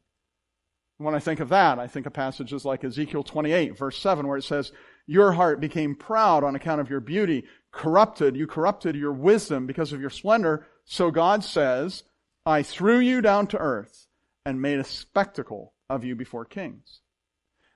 When 0.98 1.14
I 1.14 1.18
think 1.18 1.40
of 1.40 1.48
that, 1.48 1.78
I 1.78 1.88
think 1.88 2.06
of 2.06 2.12
passages 2.12 2.64
like 2.64 2.84
Ezekiel 2.84 3.22
28, 3.22 3.76
verse 3.76 3.98
7, 3.98 4.26
where 4.26 4.38
it 4.38 4.44
says, 4.44 4.72
Your 5.06 5.32
heart 5.32 5.60
became 5.60 5.94
proud 5.94 6.44
on 6.44 6.54
account 6.54 6.80
of 6.80 6.90
your 6.90 7.00
beauty, 7.00 7.44
corrupted, 7.70 8.36
you 8.36 8.46
corrupted 8.46 8.94
your 8.96 9.12
wisdom 9.12 9.66
because 9.66 9.92
of 9.92 10.00
your 10.00 10.10
splendor. 10.10 10.66
So 10.84 11.10
God 11.10 11.44
says, 11.44 12.04
I 12.44 12.62
threw 12.62 12.98
you 12.98 13.20
down 13.20 13.46
to 13.48 13.58
earth 13.58 14.06
and 14.44 14.62
made 14.62 14.78
a 14.78 14.84
spectacle 14.84 15.74
of 15.90 16.04
you 16.04 16.14
before 16.14 16.44
kings. 16.44 17.00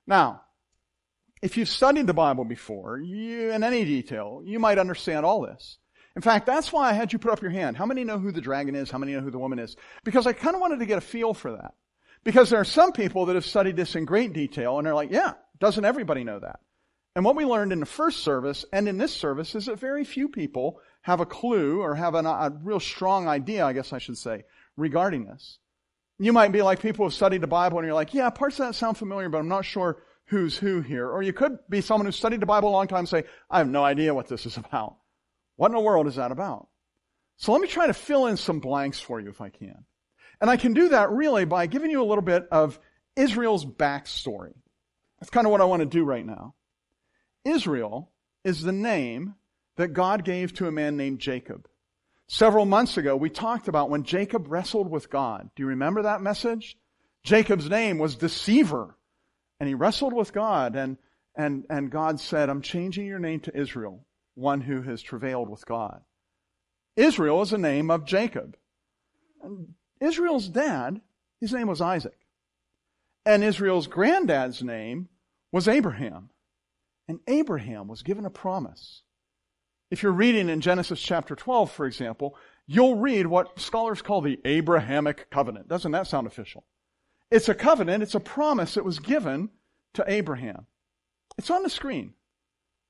Now, 0.07 0.43
if 1.43 1.57
you've 1.57 1.69
studied 1.69 2.07
the 2.07 2.15
Bible 2.15 2.45
before, 2.45 2.99
you, 2.99 3.51
in 3.51 3.65
any 3.65 3.85
detail, 3.85 4.43
you 4.45 4.59
might 4.59 4.79
understand 4.79 5.25
all 5.25 5.43
this. 5.43 5.79
In 6.17 6.23
fact, 6.23 6.45
that's 6.47 6.73
why 6.73 6.91
I 6.91 6.93
had 6.93 7.13
you 7.13 7.19
put 7.19 7.33
up 7.33 7.41
your 7.41 7.51
hand. 7.51 7.77
How 7.77 7.87
many 7.87 8.05
know 8.05 8.19
who 8.19 8.33
the 8.33 8.41
dragon 8.41 8.75
is? 8.75 8.91
How 8.91 8.99
many 8.99 9.13
know 9.13 9.21
who 9.21 9.31
the 9.31 9.39
woman 9.39 9.59
is? 9.59 9.77
Because 10.05 10.27
I 10.27 10.33
kind 10.33 10.55
of 10.55 10.61
wanted 10.61 10.81
to 10.81 10.87
get 10.87 10.99
a 10.99 11.03
feel 11.03 11.35
for 11.35 11.53
that. 11.53 11.75
Because 12.25 12.51
there 12.51 12.61
are 12.61 12.65
some 12.65 12.93
people 12.93 13.27
that 13.27 13.37
have 13.37 13.47
studied 13.47 13.77
this 13.77 13.95
in 13.95 14.05
great 14.05 14.33
detail 14.33 14.77
and 14.77 14.87
they're 14.87 14.95
like, 14.95 15.11
yeah, 15.11 15.35
doesn't 15.59 15.85
everybody 15.85 16.25
know 16.25 16.39
that? 16.39 16.61
And 17.17 17.25
what 17.25 17.37
we 17.37 17.45
learned 17.45 17.73
in 17.73 17.81
the 17.81 17.87
first 17.87 18.21
service 18.21 18.65
and 18.73 18.89
in 18.89 18.99
this 18.99 19.15
service 19.15 19.55
is 19.55 19.67
that 19.67 19.79
very 19.79 20.05
few 20.05 20.29
people 20.29 20.81
have 21.03 21.21
a 21.21 21.27
clue 21.27 21.81
or 21.81 21.95
have 21.95 22.15
an, 22.15 22.27
a 22.27 22.53
real 22.63 22.81
strong 22.81 23.27
idea, 23.27 23.65
I 23.65 23.73
guess 23.73 23.93
I 23.93 23.99
should 23.99 24.19
say, 24.19 24.45
regarding 24.77 25.25
this. 25.25 25.59
You 26.23 26.35
might 26.35 26.53
be 26.53 26.61
like 26.61 26.83
people 26.83 27.05
who 27.05 27.09
have 27.09 27.15
studied 27.15 27.41
the 27.41 27.47
Bible 27.47 27.79
and 27.79 27.87
you're 27.87 27.95
like, 27.95 28.13
yeah, 28.13 28.29
parts 28.29 28.61
of 28.61 28.67
that 28.67 28.75
sound 28.75 28.99
familiar, 28.99 29.31
but 29.31 29.39
I'm 29.39 29.49
not 29.49 29.65
sure 29.65 30.03
who's 30.27 30.55
who 30.55 30.83
here. 30.83 31.09
Or 31.09 31.23
you 31.23 31.33
could 31.33 31.59
be 31.71 31.81
someone 31.81 32.05
who 32.05 32.13
studied 32.13 32.41
the 32.41 32.47
Bible 32.47 32.69
a 32.69 32.73
long 32.73 32.89
time 32.89 33.01
and 33.01 33.09
say, 33.09 33.25
I 33.49 33.57
have 33.57 33.69
no 33.69 33.83
idea 33.83 34.13
what 34.13 34.29
this 34.29 34.45
is 34.45 34.59
about. 34.59 34.97
What 35.57 35.69
in 35.69 35.73
the 35.73 35.81
world 35.81 36.07
is 36.07 36.17
that 36.17 36.31
about? 36.31 36.69
So 37.39 37.53
let 37.53 37.63
me 37.63 37.69
try 37.69 37.87
to 37.87 37.95
fill 37.95 38.27
in 38.27 38.37
some 38.37 38.61
blanks 38.61 39.01
for 39.01 39.19
you 39.19 39.31
if 39.31 39.41
I 39.41 39.49
can. 39.49 39.87
And 40.43 40.51
I 40.51 40.59
can 40.59 40.75
do 40.75 40.91
that 40.91 41.11
really 41.11 41.47
by 41.47 41.67
giving 41.67 41.91
you 41.91 42.03
a 42.03 42.05
little 42.05 42.21
bit 42.21 42.47
of 42.53 42.79
Israel's 43.17 43.65
backstory. 43.65 44.53
That's 45.21 45.31
kind 45.31 45.47
of 45.47 45.51
what 45.51 45.63
I 45.63 45.65
want 45.65 45.81
to 45.81 45.87
do 45.87 46.05
right 46.05 46.25
now. 46.25 46.55
Israel 47.47 48.11
is 48.45 48.61
the 48.61 48.73
name 48.73 49.37
that 49.77 49.95
God 49.95 50.27
gave 50.27 50.53
to 50.55 50.67
a 50.67 50.73
man 50.73 50.99
named 50.99 51.19
Jacob. 51.19 51.67
Several 52.33 52.65
months 52.65 52.97
ago, 52.97 53.17
we 53.17 53.29
talked 53.29 53.67
about 53.67 53.91
when 53.91 54.05
Jacob 54.05 54.47
wrestled 54.47 54.89
with 54.89 55.11
God. 55.11 55.51
Do 55.57 55.65
you 55.65 55.71
remember 55.71 56.03
that 56.03 56.23
message? 56.23 56.79
Jacob's 57.25 57.69
name 57.69 57.99
was 57.99 58.15
deceiver. 58.15 58.97
And 59.59 59.69
he 59.69 59.75
wrestled 59.75 60.13
with 60.13 60.33
God, 60.33 60.77
and, 60.77 60.97
and, 61.37 61.67
and 61.69 61.91
God 61.91 62.21
said, 62.21 62.49
I'm 62.49 62.63
changing 62.63 63.05
your 63.05 63.19
name 63.19 63.41
to 63.41 63.61
Israel, 63.61 64.07
one 64.37 64.61
who 64.61 64.81
has 64.83 65.03
travailed 65.03 65.49
with 65.49 65.67
God. 65.67 66.03
Israel 66.95 67.43
is 67.43 67.51
the 67.51 67.59
name 67.59 67.91
of 67.91 68.07
Jacob. 68.07 68.57
And 69.43 69.75
Israel's 70.01 70.49
dad 70.49 71.01
His 71.41 71.53
name 71.53 71.67
was 71.67 71.81
Isaac. 71.81 72.17
And 73.27 73.43
Israel's 73.43 73.89
granddad's 73.89 74.63
name 74.63 75.09
was 75.51 75.67
Abraham. 75.67 76.31
And 77.09 77.19
Abraham 77.27 77.89
was 77.89 78.05
given 78.05 78.25
a 78.25 78.31
promise. 78.31 79.03
If 79.91 80.05
you're 80.05 80.13
reading 80.13 80.49
in 80.49 80.61
Genesis 80.61 81.01
chapter 81.01 81.35
12, 81.35 81.73
for 81.73 81.85
example, 81.85 82.37
you'll 82.67 82.97
read 82.97 83.27
what 83.27 83.59
scholars 83.59 84.03
call 84.03 84.21
the 84.21 84.39
Abrahamic 84.45 85.29
covenant. 85.31 85.67
Doesn't 85.67 85.91
that 85.93 86.07
sound 86.07 86.29
official? 86.29 86.65
It's 87.31 87.49
a 87.49 87.55
covenant, 87.55 88.03
it's 88.03 88.15
a 88.15 88.21
promise 88.21 88.75
that 88.75 88.85
was 88.85 89.01
given 89.01 89.51
to 89.95 90.05
Abraham. 90.07 90.67
It's 91.39 91.51
on 91.51 91.65
the 91.65 91.71
screen. 91.71 92.15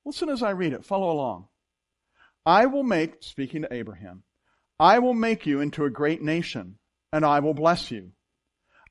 Listen 0.05 0.29
as 0.29 0.43
I 0.43 0.51
read 0.51 0.73
it, 0.73 0.85
follow 0.85 1.11
along. 1.11 1.47
I 2.45 2.67
will 2.67 2.83
make, 2.83 3.15
speaking 3.21 3.63
to 3.63 3.73
Abraham, 3.73 4.23
I 4.79 4.99
will 4.99 5.13
make 5.13 5.45
you 5.45 5.59
into 5.59 5.85
a 5.85 5.91
great 5.91 6.21
nation, 6.21 6.77
and 7.11 7.25
I 7.25 7.39
will 7.39 7.53
bless 7.53 7.91
you. 7.91 8.11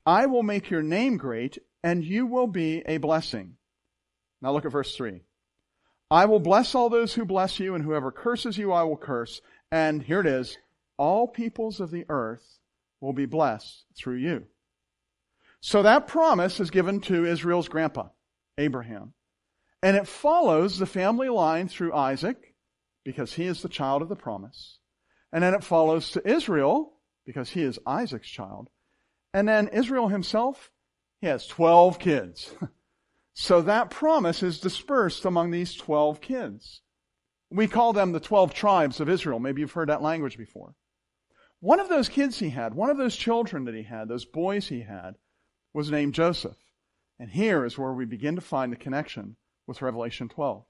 I 0.05 0.25
will 0.25 0.43
make 0.43 0.69
your 0.69 0.81
name 0.81 1.17
great, 1.17 1.57
and 1.83 2.03
you 2.03 2.25
will 2.25 2.47
be 2.47 2.81
a 2.85 2.97
blessing. 2.97 3.55
Now 4.41 4.51
look 4.51 4.65
at 4.65 4.71
verse 4.71 4.95
3. 4.95 5.21
I 6.11 6.25
will 6.25 6.41
bless 6.41 6.75
all 6.75 6.89
those 6.89 7.13
who 7.13 7.23
bless 7.23 7.57
you, 7.57 7.73
and 7.73 7.85
whoever 7.85 8.11
curses 8.11 8.57
you, 8.57 8.73
I 8.73 8.83
will 8.83 8.97
curse. 8.97 9.41
And 9.71 10.03
here 10.03 10.19
it 10.19 10.27
is 10.27 10.57
all 10.97 11.25
peoples 11.25 11.79
of 11.79 11.89
the 11.89 12.05
earth 12.09 12.59
will 12.99 13.13
be 13.13 13.25
blessed 13.25 13.85
through 13.97 14.17
you. 14.17 14.45
So 15.61 15.83
that 15.83 16.07
promise 16.07 16.59
is 16.59 16.69
given 16.69 16.99
to 17.01 17.25
Israel's 17.25 17.69
grandpa, 17.69 18.09
Abraham. 18.57 19.13
And 19.81 19.95
it 19.95 20.05
follows 20.05 20.77
the 20.77 20.85
family 20.85 21.29
line 21.29 21.69
through 21.69 21.95
Isaac, 21.95 22.55
because 23.05 23.33
he 23.33 23.45
is 23.45 23.61
the 23.61 23.69
child 23.69 24.01
of 24.01 24.09
the 24.09 24.15
promise. 24.17 24.79
And 25.31 25.41
then 25.41 25.53
it 25.53 25.63
follows 25.63 26.11
to 26.11 26.29
Israel, 26.29 26.91
because 27.25 27.49
he 27.49 27.61
is 27.61 27.79
Isaac's 27.87 28.29
child. 28.29 28.69
And 29.33 29.47
then 29.47 29.69
Israel 29.69 30.09
himself, 30.09 30.71
he 31.21 31.27
has 31.27 31.47
12 31.47 31.99
kids. 31.99 32.53
so 33.33 33.61
that 33.61 33.89
promise 33.89 34.43
is 34.43 34.59
dispersed 34.59 35.25
among 35.25 35.51
these 35.51 35.73
12 35.75 36.21
kids. 36.21 36.81
We 37.49 37.67
call 37.67 37.93
them 37.93 38.11
the 38.11 38.19
12 38.19 38.53
tribes 38.53 38.99
of 38.99 39.09
Israel. 39.09 39.39
Maybe 39.39 39.61
you've 39.61 39.71
heard 39.71 39.89
that 39.89 40.01
language 40.01 40.37
before. 40.37 40.75
One 41.59 41.79
of 41.79 41.89
those 41.89 42.09
kids 42.09 42.39
he 42.39 42.49
had, 42.49 42.73
one 42.73 42.89
of 42.89 42.97
those 42.97 43.15
children 43.15 43.65
that 43.65 43.75
he 43.75 43.83
had, 43.83 44.07
those 44.07 44.25
boys 44.25 44.67
he 44.67 44.81
had, 44.81 45.15
was 45.73 45.91
named 45.91 46.13
Joseph. 46.13 46.57
And 47.19 47.29
here 47.29 47.65
is 47.65 47.77
where 47.77 47.93
we 47.93 48.05
begin 48.05 48.35
to 48.35 48.41
find 48.41 48.71
the 48.71 48.77
connection 48.77 49.35
with 49.67 49.81
Revelation 49.81 50.27
12. 50.27 50.65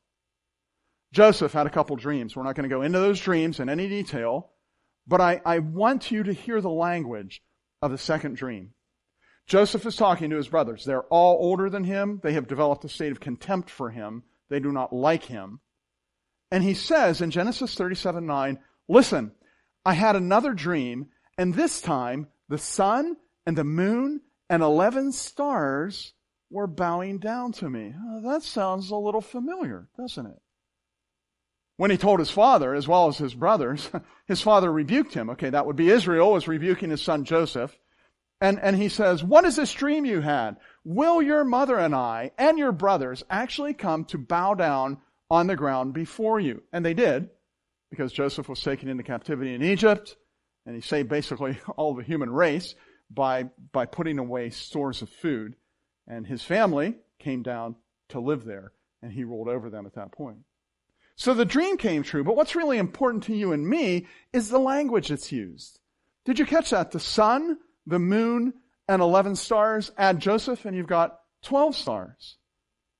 Joseph 1.14 1.54
had 1.54 1.68
a 1.68 1.72
couple 1.72 1.96
dreams. 1.96 2.36
We're 2.36 2.44
not 2.44 2.56
going 2.56 2.70
to 2.70 2.76
go 2.76 2.82
into 2.82 3.00
those 3.00 3.20
dreams 3.20 3.60
in 3.60 3.70
any 3.70 3.88
detail, 3.88 4.52
but 5.08 5.22
I, 5.22 5.42
I 5.46 5.60
want 5.60 6.12
you 6.12 6.24
to 6.24 6.34
hear 6.34 6.62
the 6.62 6.70
language 6.70 7.42
of 7.82 7.92
the 7.92 7.98
second 7.98 8.36
dream. 8.36 8.74
Joseph 9.52 9.86
is 9.86 9.98
talking 9.98 10.30
to 10.30 10.38
his 10.38 10.48
brothers. 10.48 10.86
They're 10.86 11.04
all 11.04 11.36
older 11.42 11.70
than 11.70 11.84
him. 11.84 12.22
They 12.24 12.32
have 12.32 12.48
developed 12.48 12.86
a 12.86 12.88
state 12.88 13.12
of 13.12 13.20
contempt 13.20 13.70
for 13.70 13.90
him. 13.90 14.24
They 14.50 14.62
do 14.62 14.72
not 14.72 14.94
like 14.94 15.26
him. 15.26 15.60
And 16.50 16.64
he 16.64 16.74
says 16.74 17.20
in 17.20 17.32
Genesis 17.32 17.76
37 17.76 18.26
9, 18.26 18.60
Listen, 18.88 19.34
I 19.84 19.92
had 19.92 20.16
another 20.16 20.54
dream, 20.54 21.08
and 21.38 21.54
this 21.54 21.82
time 21.82 22.28
the 22.48 22.58
sun 22.58 23.18
and 23.46 23.58
the 23.58 23.66
moon 23.66 24.22
and 24.50 24.64
11 24.64 25.12
stars 25.12 26.14
were 26.50 26.66
bowing 26.66 27.20
down 27.20 27.52
to 27.52 27.70
me. 27.70 27.94
Oh, 27.94 28.22
that 28.32 28.44
sounds 28.44 28.90
a 28.90 28.96
little 28.96 29.20
familiar, 29.20 29.90
doesn't 29.98 30.28
it? 30.28 30.42
When 31.76 31.92
he 31.92 31.98
told 31.98 32.20
his 32.20 32.32
father, 32.32 32.74
as 32.74 32.88
well 32.88 33.10
as 33.10 33.18
his 33.18 33.36
brothers, 33.36 33.90
his 34.30 34.42
father 34.42 34.72
rebuked 34.72 35.14
him. 35.14 35.30
Okay, 35.32 35.50
that 35.50 35.66
would 35.66 35.76
be 35.76 35.90
Israel 35.90 36.32
was 36.32 36.48
rebuking 36.48 36.90
his 36.90 37.02
son 37.02 37.26
Joseph. 37.26 37.78
And, 38.42 38.60
and 38.60 38.76
he 38.76 38.90
says, 38.90 39.24
what 39.24 39.46
is 39.46 39.56
this 39.56 39.72
dream 39.72 40.04
you 40.04 40.20
had? 40.20 40.58
Will 40.84 41.22
your 41.22 41.44
mother 41.44 41.78
and 41.78 41.94
I 41.94 42.32
and 42.40 42.58
your 42.58 42.72
brothers 42.72 43.24
actually 43.30 43.76
come 43.76 44.06
to 44.06 44.18
bow 44.18 44.56
down 44.56 44.98
on 45.30 45.46
the 45.46 45.56
ground 45.56 45.94
before 45.94 46.40
you? 46.40 46.64
And 46.74 46.84
they 46.84 46.96
did, 46.96 47.30
because 47.92 48.12
Joseph 48.12 48.50
was 48.50 48.62
taken 48.62 48.90
into 48.90 49.04
captivity 49.04 49.54
in 49.54 49.62
Egypt, 49.62 50.18
and 50.66 50.74
he 50.74 50.82
saved 50.82 51.08
basically 51.08 51.60
all 51.78 51.94
the 51.94 52.04
human 52.04 52.32
race 52.32 52.74
by, 53.12 53.44
by 53.72 53.86
putting 53.86 54.18
away 54.18 54.50
stores 54.50 55.04
of 55.04 55.10
food. 55.10 55.56
And 56.08 56.26
his 56.26 56.44
family 56.44 56.96
came 57.20 57.44
down 57.44 57.76
to 58.10 58.20
live 58.20 58.44
there, 58.44 58.72
and 59.04 59.14
he 59.14 59.24
ruled 59.24 59.50
over 59.50 59.70
them 59.70 59.86
at 59.86 59.94
that 59.94 60.12
point. 60.12 60.38
So 61.16 61.36
the 61.36 61.46
dream 61.46 61.78
came 61.78 62.02
true, 62.02 62.24
but 62.24 62.36
what's 62.36 62.56
really 62.56 62.80
important 62.80 63.26
to 63.26 63.36
you 63.36 63.52
and 63.52 63.68
me 63.68 64.08
is 64.34 64.50
the 64.50 64.58
language 64.58 65.10
that's 65.10 65.32
used. 65.32 65.80
Did 66.26 66.40
you 66.40 66.46
catch 66.48 66.72
that? 66.72 66.90
The 66.90 67.00
sun, 67.00 67.60
the 67.86 68.00
moon, 68.00 68.54
and 68.88 69.02
11 69.02 69.36
stars 69.36 69.92
add 69.98 70.20
Joseph, 70.20 70.66
and 70.66 70.76
you've 70.76 70.88
got 70.88 71.20
12 71.44 71.76
stars. 71.76 72.38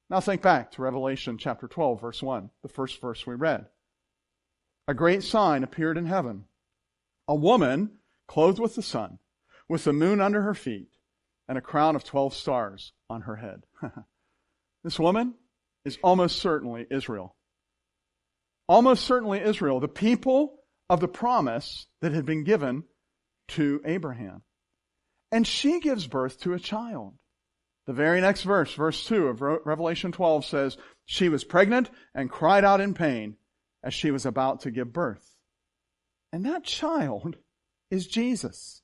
Now 0.10 0.20
think 0.20 0.42
back 0.42 0.72
to 0.72 0.82
Revelation 0.82 1.38
chapter 1.38 1.68
12, 1.68 2.02
verse 2.02 2.22
1, 2.22 2.50
the 2.62 2.70
first 2.70 3.00
verse 3.00 3.26
we 3.26 3.36
read. 3.36 3.68
A 4.88 4.94
great 4.94 5.24
sign 5.24 5.64
appeared 5.64 5.98
in 5.98 6.06
heaven. 6.06 6.46
A 7.28 7.36
woman 7.36 7.92
clothed 8.28 8.60
with 8.60 8.76
the 8.76 8.82
sun, 8.82 9.20
with 9.70 9.84
the 9.84 9.94
moon 9.94 10.20
under 10.20 10.42
her 10.42 10.54
feet, 10.54 10.90
and 11.48 11.58
a 11.58 11.62
crown 11.62 11.96
of 11.96 12.04
12 12.04 12.34
stars 12.34 12.94
on 13.10 13.22
her 13.22 13.36
head. 13.38 13.64
this 14.84 15.00
woman 15.00 15.36
is 15.86 15.98
almost 16.04 16.40
certainly 16.40 16.86
Israel 16.90 17.36
almost 18.72 19.04
certainly 19.04 19.42
Israel, 19.42 19.82
the 19.82 19.88
people 19.90 20.64
of 20.90 21.02
the 21.02 21.08
promise 21.08 21.88
that 22.00 22.14
had 22.14 22.26
been 22.26 22.46
given 22.46 22.86
to 23.50 23.82
Abraham. 23.84 24.44
And 25.32 25.48
she 25.48 25.80
gives 25.80 26.08
birth 26.08 26.42
to 26.42 26.54
a 26.54 26.60
child. 26.60 27.14
The 27.88 27.94
very 27.94 28.22
next 28.22 28.44
verse, 28.44 28.74
verse 28.74 29.06
2 29.06 29.28
of 29.28 29.42
Revelation 29.42 30.12
12 30.12 30.46
says, 30.46 30.78
She 31.06 31.30
was 31.30 31.44
pregnant 31.44 31.90
and 32.14 32.30
cried 32.30 32.64
out 32.64 32.82
in 32.82 32.94
pain 32.94 33.38
as 33.84 33.94
she 33.94 34.12
was 34.12 34.26
about 34.26 34.62
to 34.62 34.72
give 34.72 34.94
birth. 34.94 35.36
And 36.32 36.46
that 36.46 36.64
child 36.64 37.38
is 37.90 38.08
Jesus. 38.08 38.82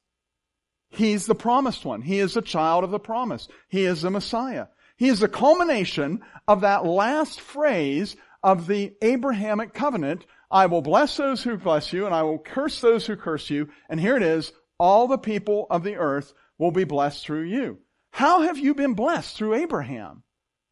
He's 0.89 1.25
the 1.25 1.36
promised 1.36 1.86
one. 1.86 2.01
He 2.01 2.20
is 2.20 2.34
the 2.34 2.42
child 2.42 2.84
of 2.84 2.92
the 2.92 3.00
promise. 3.00 3.48
He 3.68 3.86
is 3.86 4.01
the 4.01 4.10
Messiah. 4.10 4.68
He 4.98 5.10
is 5.10 5.20
the 5.20 5.27
culmination 5.27 6.22
of 6.48 6.62
that 6.62 6.86
last 6.86 7.39
phrase 7.39 8.16
of 8.42 8.68
the 8.68 8.94
Abrahamic 9.01 9.74
covenant. 9.74 10.25
I 10.50 10.66
will 10.68 10.82
bless 10.82 11.18
those 11.18 11.44
who 11.44 11.58
bless 11.58 11.94
you 11.94 12.06
and 12.06 12.16
I 12.16 12.24
will 12.24 12.39
curse 12.39 12.82
those 12.82 13.06
who 13.06 13.16
curse 13.16 13.50
you. 13.50 13.70
And 13.89 14.00
here 14.00 14.16
it 14.16 14.24
is. 14.24 14.51
All 14.80 15.08
the 15.08 15.18
people 15.18 15.68
of 15.70 15.84
the 15.84 15.96
earth 15.96 16.34
will 16.58 16.72
be 16.72 16.84
blessed 16.84 17.26
through 17.26 17.44
you. 17.44 17.80
How 18.12 18.42
have 18.42 18.58
you 18.58 18.74
been 18.74 18.94
blessed 18.94 19.36
through 19.36 19.56
Abraham? 19.56 20.24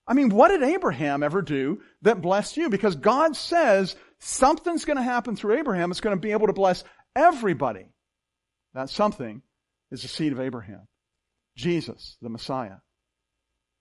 I 0.08 0.14
mean, 0.14 0.30
what 0.30 0.50
did 0.50 0.62
Abraham 0.62 1.24
ever 1.24 1.42
do 1.42 1.82
that 2.04 2.22
blessed 2.22 2.58
you? 2.58 2.70
Because 2.70 2.96
God 2.96 3.36
says 3.36 3.96
something's 4.20 4.86
going 4.86 4.98
to 4.98 5.04
happen 5.04 5.36
through 5.36 5.58
Abraham. 5.58 5.92
It's 5.92 6.02
going 6.02 6.16
to 6.16 6.22
be 6.22 6.32
able 6.32 6.48
to 6.48 6.54
bless 6.54 6.84
everybody. 7.16 7.88
That 8.74 8.90
something 8.90 9.42
is 9.92 10.02
the 10.04 10.08
seed 10.08 10.32
of 10.32 10.40
Abraham. 10.40 10.88
Jesus, 11.56 12.18
the 12.22 12.30
Messiah. 12.30 12.78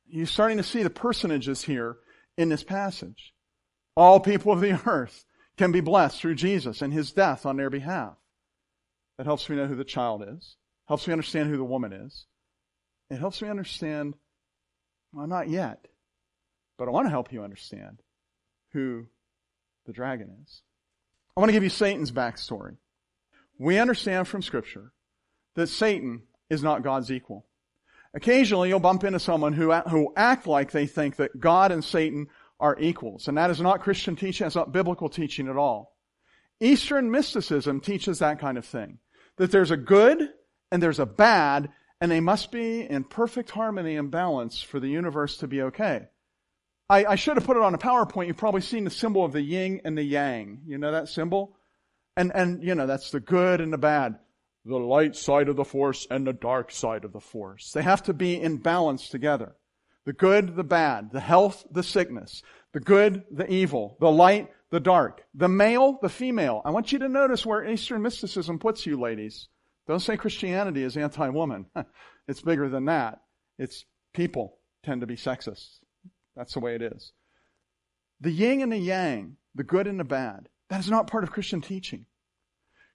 You're 0.06 0.26
starting 0.26 0.58
to 0.58 0.62
see 0.62 0.82
the 0.82 0.90
personages 0.90 1.62
here 1.62 1.96
in 2.38 2.48
this 2.48 2.62
passage. 2.62 3.34
All 3.96 4.20
people 4.20 4.52
of 4.52 4.60
the 4.60 4.80
earth 4.86 5.24
can 5.56 5.72
be 5.72 5.80
blessed 5.80 6.20
through 6.20 6.36
Jesus 6.36 6.82
and 6.82 6.92
his 6.92 7.12
death 7.12 7.44
on 7.44 7.56
their 7.56 7.70
behalf. 7.70 8.16
That 9.16 9.26
helps 9.26 9.48
me 9.48 9.56
know 9.56 9.66
who 9.66 9.76
the 9.76 9.84
child 9.84 10.24
is, 10.26 10.56
helps 10.88 11.06
me 11.06 11.12
understand 11.12 11.48
who 11.48 11.56
the 11.56 11.64
woman 11.64 11.92
is. 11.92 12.26
It 13.10 13.18
helps 13.18 13.40
me 13.40 13.48
understand, 13.48 14.14
well, 15.12 15.26
not 15.26 15.48
yet, 15.48 15.86
but 16.78 16.88
I 16.88 16.90
want 16.90 17.06
to 17.06 17.10
help 17.10 17.32
you 17.32 17.44
understand 17.44 18.00
who 18.72 19.06
the 19.86 19.92
dragon 19.92 20.34
is. 20.42 20.62
I 21.36 21.40
want 21.40 21.48
to 21.50 21.52
give 21.54 21.62
you 21.62 21.70
Satan's 21.70 22.10
backstory. 22.10 22.76
We 23.58 23.78
understand 23.78 24.26
from 24.26 24.42
Scripture 24.42 24.92
that 25.54 25.68
Satan 25.68 26.22
is 26.50 26.62
not 26.62 26.82
God's 26.82 27.10
equal. 27.10 27.46
Occasionally, 28.14 28.68
you'll 28.68 28.80
bump 28.80 29.04
into 29.04 29.18
someone 29.18 29.52
who, 29.52 29.72
who 29.72 30.12
act 30.16 30.46
like 30.46 30.70
they 30.70 30.86
think 30.86 31.16
that 31.16 31.38
God 31.38 31.72
and 31.72 31.84
Satan 31.84 32.28
are 32.60 32.76
equals. 32.78 33.26
And 33.28 33.36
that 33.38 33.50
is 33.50 33.60
not 33.60 33.80
Christian 33.80 34.16
teaching, 34.16 34.44
that's 34.44 34.56
not 34.56 34.72
biblical 34.72 35.08
teaching 35.08 35.48
at 35.48 35.56
all. 35.56 35.96
Eastern 36.60 37.10
mysticism 37.10 37.80
teaches 37.80 38.20
that 38.20 38.38
kind 38.38 38.56
of 38.56 38.64
thing. 38.64 38.98
That 39.36 39.50
there's 39.50 39.70
a 39.70 39.76
good 39.76 40.30
and 40.70 40.82
there's 40.82 40.98
a 40.98 41.06
bad, 41.06 41.70
and 42.00 42.10
they 42.10 42.20
must 42.20 42.50
be 42.50 42.82
in 42.82 43.04
perfect 43.04 43.50
harmony 43.50 43.96
and 43.96 44.10
balance 44.10 44.60
for 44.60 44.80
the 44.80 44.88
universe 44.88 45.38
to 45.38 45.48
be 45.48 45.62
okay. 45.62 46.08
I, 46.88 47.04
I 47.04 47.14
should 47.14 47.36
have 47.36 47.46
put 47.46 47.56
it 47.56 47.62
on 47.62 47.74
a 47.74 47.78
PowerPoint. 47.78 48.26
You've 48.26 48.36
probably 48.36 48.60
seen 48.60 48.84
the 48.84 48.90
symbol 48.90 49.24
of 49.24 49.32
the 49.32 49.40
yin 49.40 49.80
and 49.84 49.96
the 49.96 50.02
yang. 50.02 50.62
You 50.66 50.78
know 50.78 50.92
that 50.92 51.08
symbol? 51.08 51.56
And, 52.16 52.30
and, 52.34 52.62
you 52.62 52.74
know, 52.74 52.86
that's 52.86 53.10
the 53.10 53.20
good 53.20 53.60
and 53.60 53.72
the 53.72 53.78
bad. 53.78 54.18
The 54.66 54.76
light 54.76 55.16
side 55.16 55.48
of 55.48 55.56
the 55.56 55.64
force 55.64 56.06
and 56.10 56.26
the 56.26 56.32
dark 56.32 56.70
side 56.70 57.04
of 57.04 57.12
the 57.12 57.20
force. 57.20 57.72
They 57.72 57.82
have 57.82 58.02
to 58.04 58.14
be 58.14 58.40
in 58.40 58.58
balance 58.58 59.08
together. 59.08 59.54
The 60.04 60.12
good, 60.12 60.56
the 60.56 60.64
bad, 60.64 61.12
the 61.12 61.20
health, 61.20 61.64
the 61.70 61.82
sickness, 61.82 62.42
the 62.72 62.80
good, 62.80 63.24
the 63.30 63.50
evil, 63.50 63.96
the 64.00 64.10
light, 64.10 64.50
the 64.74 64.80
dark, 64.80 65.22
the 65.34 65.48
male, 65.48 66.00
the 66.02 66.08
female. 66.08 66.60
I 66.64 66.70
want 66.70 66.90
you 66.90 66.98
to 66.98 67.08
notice 67.08 67.46
where 67.46 67.64
Eastern 67.64 68.02
mysticism 68.02 68.58
puts 68.58 68.84
you, 68.84 68.98
ladies. 68.98 69.46
Don't 69.86 70.00
say 70.00 70.16
Christianity 70.16 70.82
is 70.82 70.96
anti-woman. 70.96 71.66
it's 72.28 72.40
bigger 72.40 72.68
than 72.68 72.86
that. 72.86 73.20
It's 73.56 73.84
people 74.14 74.58
tend 74.82 75.02
to 75.02 75.06
be 75.06 75.14
sexist. 75.14 75.78
That's 76.34 76.54
the 76.54 76.58
way 76.58 76.74
it 76.74 76.82
is. 76.82 77.12
The 78.20 78.32
yin 78.32 78.62
and 78.62 78.72
the 78.72 78.76
yang, 78.76 79.36
the 79.54 79.62
good 79.62 79.86
and 79.86 80.00
the 80.00 80.04
bad, 80.04 80.48
that 80.70 80.80
is 80.80 80.90
not 80.90 81.06
part 81.06 81.22
of 81.22 81.30
Christian 81.30 81.60
teaching. 81.60 82.06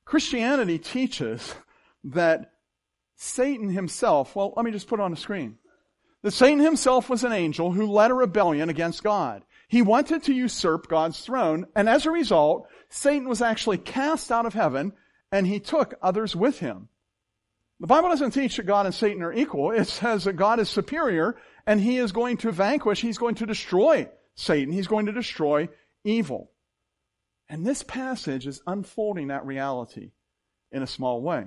Christianity 0.03 0.79
teaches 0.79 1.55
that 2.03 2.51
Satan 3.15 3.69
himself, 3.69 4.35
well, 4.35 4.53
let 4.57 4.65
me 4.65 4.71
just 4.71 4.89
put 4.89 4.99
it 4.99 5.03
on 5.03 5.11
the 5.11 5.17
screen. 5.17 5.57
That 6.23 6.31
Satan 6.31 6.59
himself 6.59 7.09
was 7.09 7.23
an 7.23 7.31
angel 7.31 7.71
who 7.71 7.89
led 7.89 8.11
a 8.11 8.15
rebellion 8.15 8.67
against 8.67 9.01
God. 9.01 9.43
He 9.69 9.81
wanted 9.81 10.23
to 10.23 10.33
usurp 10.33 10.87
God's 10.87 11.19
throne, 11.21 11.67
and 11.75 11.87
as 11.87 12.05
a 12.05 12.11
result, 12.11 12.67
Satan 12.89 13.29
was 13.29 13.41
actually 13.41 13.77
cast 13.77 14.31
out 14.31 14.45
of 14.45 14.53
heaven, 14.53 14.91
and 15.31 15.47
he 15.47 15.59
took 15.59 15.93
others 16.01 16.35
with 16.35 16.59
him. 16.59 16.89
The 17.79 17.87
Bible 17.87 18.09
doesn't 18.09 18.31
teach 18.31 18.57
that 18.57 18.65
God 18.65 18.87
and 18.87 18.95
Satan 18.95 19.23
are 19.23 19.31
equal. 19.31 19.71
It 19.71 19.85
says 19.85 20.25
that 20.25 20.33
God 20.33 20.59
is 20.59 20.69
superior, 20.69 21.37
and 21.65 21.79
he 21.79 21.97
is 21.97 22.11
going 22.11 22.37
to 22.37 22.51
vanquish, 22.51 22.99
he's 22.99 23.17
going 23.17 23.35
to 23.35 23.45
destroy 23.45 24.09
Satan. 24.35 24.73
He's 24.73 24.87
going 24.87 25.05
to 25.05 25.11
destroy 25.11 25.69
evil. 26.03 26.51
And 27.47 27.65
this 27.65 27.83
passage 27.83 28.47
is 28.47 28.61
unfolding 28.65 29.27
that 29.27 29.45
reality 29.45 30.11
in 30.71 30.81
a 30.81 30.87
small 30.87 31.21
way. 31.21 31.45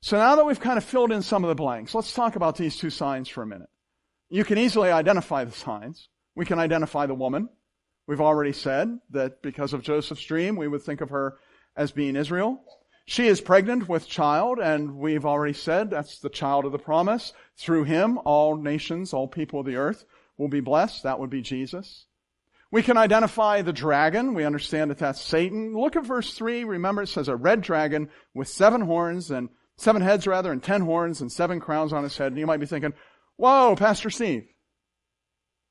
So 0.00 0.16
now 0.16 0.36
that 0.36 0.46
we've 0.46 0.60
kind 0.60 0.78
of 0.78 0.84
filled 0.84 1.12
in 1.12 1.22
some 1.22 1.44
of 1.44 1.48
the 1.48 1.54
blanks, 1.54 1.94
let's 1.94 2.14
talk 2.14 2.36
about 2.36 2.56
these 2.56 2.76
two 2.76 2.90
signs 2.90 3.28
for 3.28 3.42
a 3.42 3.46
minute. 3.46 3.68
You 4.28 4.44
can 4.44 4.58
easily 4.58 4.90
identify 4.90 5.44
the 5.44 5.52
signs. 5.52 6.08
We 6.36 6.46
can 6.46 6.60
identify 6.60 7.06
the 7.06 7.14
woman. 7.14 7.48
We've 8.06 8.20
already 8.20 8.52
said 8.52 9.00
that 9.10 9.42
because 9.42 9.72
of 9.72 9.82
Joseph's 9.82 10.24
dream, 10.24 10.54
we 10.54 10.68
would 10.68 10.82
think 10.82 11.00
of 11.00 11.10
her 11.10 11.38
as 11.76 11.90
being 11.90 12.14
Israel. 12.14 12.62
She 13.06 13.26
is 13.26 13.40
pregnant 13.40 13.88
with 13.88 14.06
child, 14.06 14.58
and 14.58 14.96
we've 14.96 15.26
already 15.26 15.54
said 15.54 15.90
that's 15.90 16.18
the 16.18 16.28
child 16.28 16.64
of 16.64 16.72
the 16.72 16.78
promise. 16.78 17.32
Through 17.56 17.84
him, 17.84 18.18
all 18.24 18.56
nations, 18.56 19.12
all 19.12 19.26
people 19.26 19.60
of 19.60 19.66
the 19.66 19.76
earth 19.76 20.04
will 20.36 20.48
be 20.48 20.60
blessed. 20.60 21.04
That 21.04 21.18
would 21.18 21.30
be 21.30 21.40
Jesus. 21.40 22.06
We 22.70 22.82
can 22.82 22.96
identify 22.96 23.62
the 23.62 23.72
dragon. 23.72 24.34
We 24.34 24.44
understand 24.44 24.90
that 24.90 24.98
that's 24.98 25.20
Satan. 25.20 25.76
Look 25.76 25.96
at 25.96 26.04
verse 26.04 26.34
3. 26.34 26.64
Remember 26.64 27.02
it 27.02 27.08
says 27.08 27.28
a 27.28 27.36
red 27.36 27.60
dragon 27.60 28.10
with 28.34 28.48
seven 28.48 28.82
horns 28.82 29.30
and 29.30 29.48
seven 29.76 30.02
heads 30.02 30.26
rather 30.26 30.52
and 30.52 30.62
ten 30.62 30.82
horns 30.82 31.20
and 31.20 31.30
seven 31.30 31.60
crowns 31.60 31.92
on 31.92 32.02
his 32.02 32.16
head. 32.16 32.32
And 32.32 32.38
you 32.38 32.46
might 32.46 32.60
be 32.60 32.66
thinking, 32.66 32.92
whoa, 33.36 33.76
Pastor 33.76 34.10
Steve, 34.10 34.48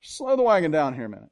slow 0.06 0.36
the 0.36 0.44
wagon 0.44 0.72
down 0.72 0.94
here 0.94 1.06
a 1.06 1.10
minute. 1.10 1.30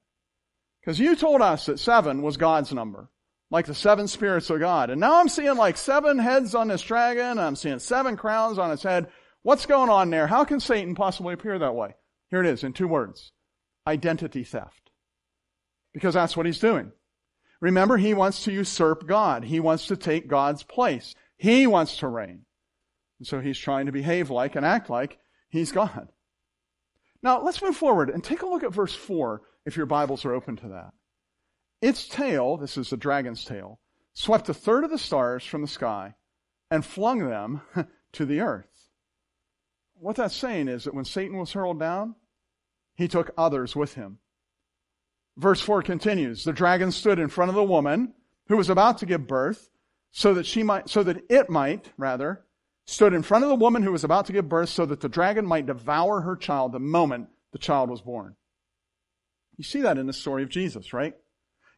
Because 0.82 1.00
you 1.00 1.16
told 1.16 1.42
us 1.42 1.68
that 1.68 1.80
seven 1.80 2.22
was 2.22 2.38
God's 2.38 2.74
number, 2.74 3.10
like 3.50 3.66
the 3.66 3.74
seven 3.74 4.08
spirits 4.08 4.50
of 4.50 4.60
God. 4.60 4.90
And 4.90 5.00
now 5.00 5.20
I'm 5.20 5.30
seeing 5.30 5.56
like 5.56 5.78
seven 5.78 6.20
heads 6.20 6.56
on 6.56 6.68
this 6.68 6.82
dragon. 6.82 7.40
I'm 7.40 7.56
seeing 7.56 7.80
seven 7.80 8.18
crowns 8.18 8.58
on 8.58 8.72
its 8.72 8.84
head. 8.84 9.08
What's 9.44 9.66
going 9.66 9.90
on 9.90 10.10
there? 10.10 10.28
How 10.28 10.44
can 10.44 10.60
Satan 10.60 10.96
possibly 10.96 11.34
appear 11.34 11.58
that 11.60 11.76
way? 11.76 11.96
Here 12.30 12.42
it 12.42 12.48
is 12.48 12.64
in 12.64 12.74
two 12.74 12.88
words. 12.88 13.32
Identity 13.88 14.44
theft. 14.44 14.92
Because 15.94 16.16
that's 16.16 16.36
what 16.36 16.46
he's 16.46 16.60
doing. 16.60 16.92
Remember, 17.62 17.96
he 17.96 18.14
wants 18.14 18.44
to 18.44 18.52
usurp 18.52 19.08
God. 19.08 19.46
He 19.46 19.60
wants 19.62 19.88
to 19.88 19.96
take 19.96 20.28
God's 20.28 20.64
place. 20.64 21.16
He 21.38 21.66
wants 21.68 21.98
to 21.98 22.08
reign. 22.08 22.46
And 23.20 23.28
so 23.28 23.40
he's 23.40 23.58
trying 23.58 23.86
to 23.86 23.94
behave 23.94 24.30
like 24.30 24.56
and 24.56 24.66
act 24.66 24.90
like 24.90 25.18
he's 25.50 25.72
God. 25.72 26.10
Now, 27.24 27.42
let's 27.42 27.62
move 27.62 27.78
forward 27.78 28.10
and 28.10 28.22
take 28.22 28.42
a 28.42 28.46
look 28.46 28.64
at 28.64 28.74
verse 28.74 28.94
4 28.94 29.42
if 29.66 29.78
your 29.78 29.86
Bibles 29.86 30.26
are 30.26 30.34
open 30.34 30.58
to 30.58 30.68
that. 30.68 30.92
Its 31.82 32.08
tail, 32.08 32.58
this 32.58 32.78
is 32.78 32.90
the 32.90 32.98
dragon's 32.98 33.46
tail, 33.46 33.80
swept 34.14 34.50
a 34.50 34.54
third 34.54 34.84
of 34.84 34.92
the 34.92 34.98
stars 34.98 35.46
from 35.46 35.62
the 35.62 35.68
sky 35.68 36.16
and 36.70 36.86
flung 36.86 37.28
them 37.28 37.62
to 38.14 38.26
the 38.26 38.42
earth. 38.42 38.90
What 39.94 40.18
that's 40.18 40.36
saying 40.36 40.68
is 40.68 40.84
that 40.84 40.94
when 40.94 41.06
Satan 41.06 41.38
was 41.38 41.54
hurled 41.54 41.80
down, 41.80 42.16
he 42.96 43.08
took 43.08 43.32
others 43.38 43.74
with 43.74 43.96
him. 43.96 44.20
Verse 45.38 45.62
4 45.62 45.82
continues, 45.82 46.44
the 46.44 46.54
dragon 46.54 46.92
stood 46.92 47.20
in 47.20 47.30
front 47.30 47.50
of 47.50 47.56
the 47.56 47.64
woman 47.64 48.14
who 48.50 48.58
was 48.58 48.70
about 48.70 48.98
to 48.98 49.06
give 49.06 49.28
birth 49.28 49.70
so 50.12 50.34
that 50.34 50.46
she 50.46 50.62
might, 50.62 50.90
so 50.90 51.04
that 51.04 51.24
it 51.30 51.50
might, 51.50 51.90
rather, 51.98 52.46
stood 52.86 53.14
in 53.14 53.24
front 53.24 53.44
of 53.44 53.50
the 53.50 53.56
woman 53.56 53.84
who 53.84 53.92
was 53.92 54.04
about 54.04 54.26
to 54.26 54.34
give 54.34 54.50
birth 54.50 54.70
so 54.70 54.86
that 54.86 55.02
the 55.02 55.10
dragon 55.10 55.46
might 55.46 55.66
devour 55.66 56.22
her 56.22 56.36
child 56.36 56.72
the 56.72 56.80
moment 56.80 57.30
the 57.52 57.58
child 57.58 57.90
was 57.90 58.02
born. 58.02 58.36
You 59.58 59.64
see 59.64 59.82
that 59.82 59.98
in 59.98 60.08
the 60.08 60.14
story 60.14 60.44
of 60.44 60.50
Jesus, 60.50 60.94
right? 60.94 61.16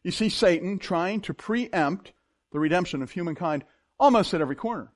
You 0.02 0.10
see 0.10 0.28
Satan 0.28 0.78
trying 0.78 1.20
to 1.22 1.34
preempt 1.34 2.12
the 2.52 2.58
redemption 2.60 3.02
of 3.02 3.10
humankind 3.10 3.64
almost 3.98 4.34
at 4.34 4.40
every 4.40 4.56
corner. 4.56 4.92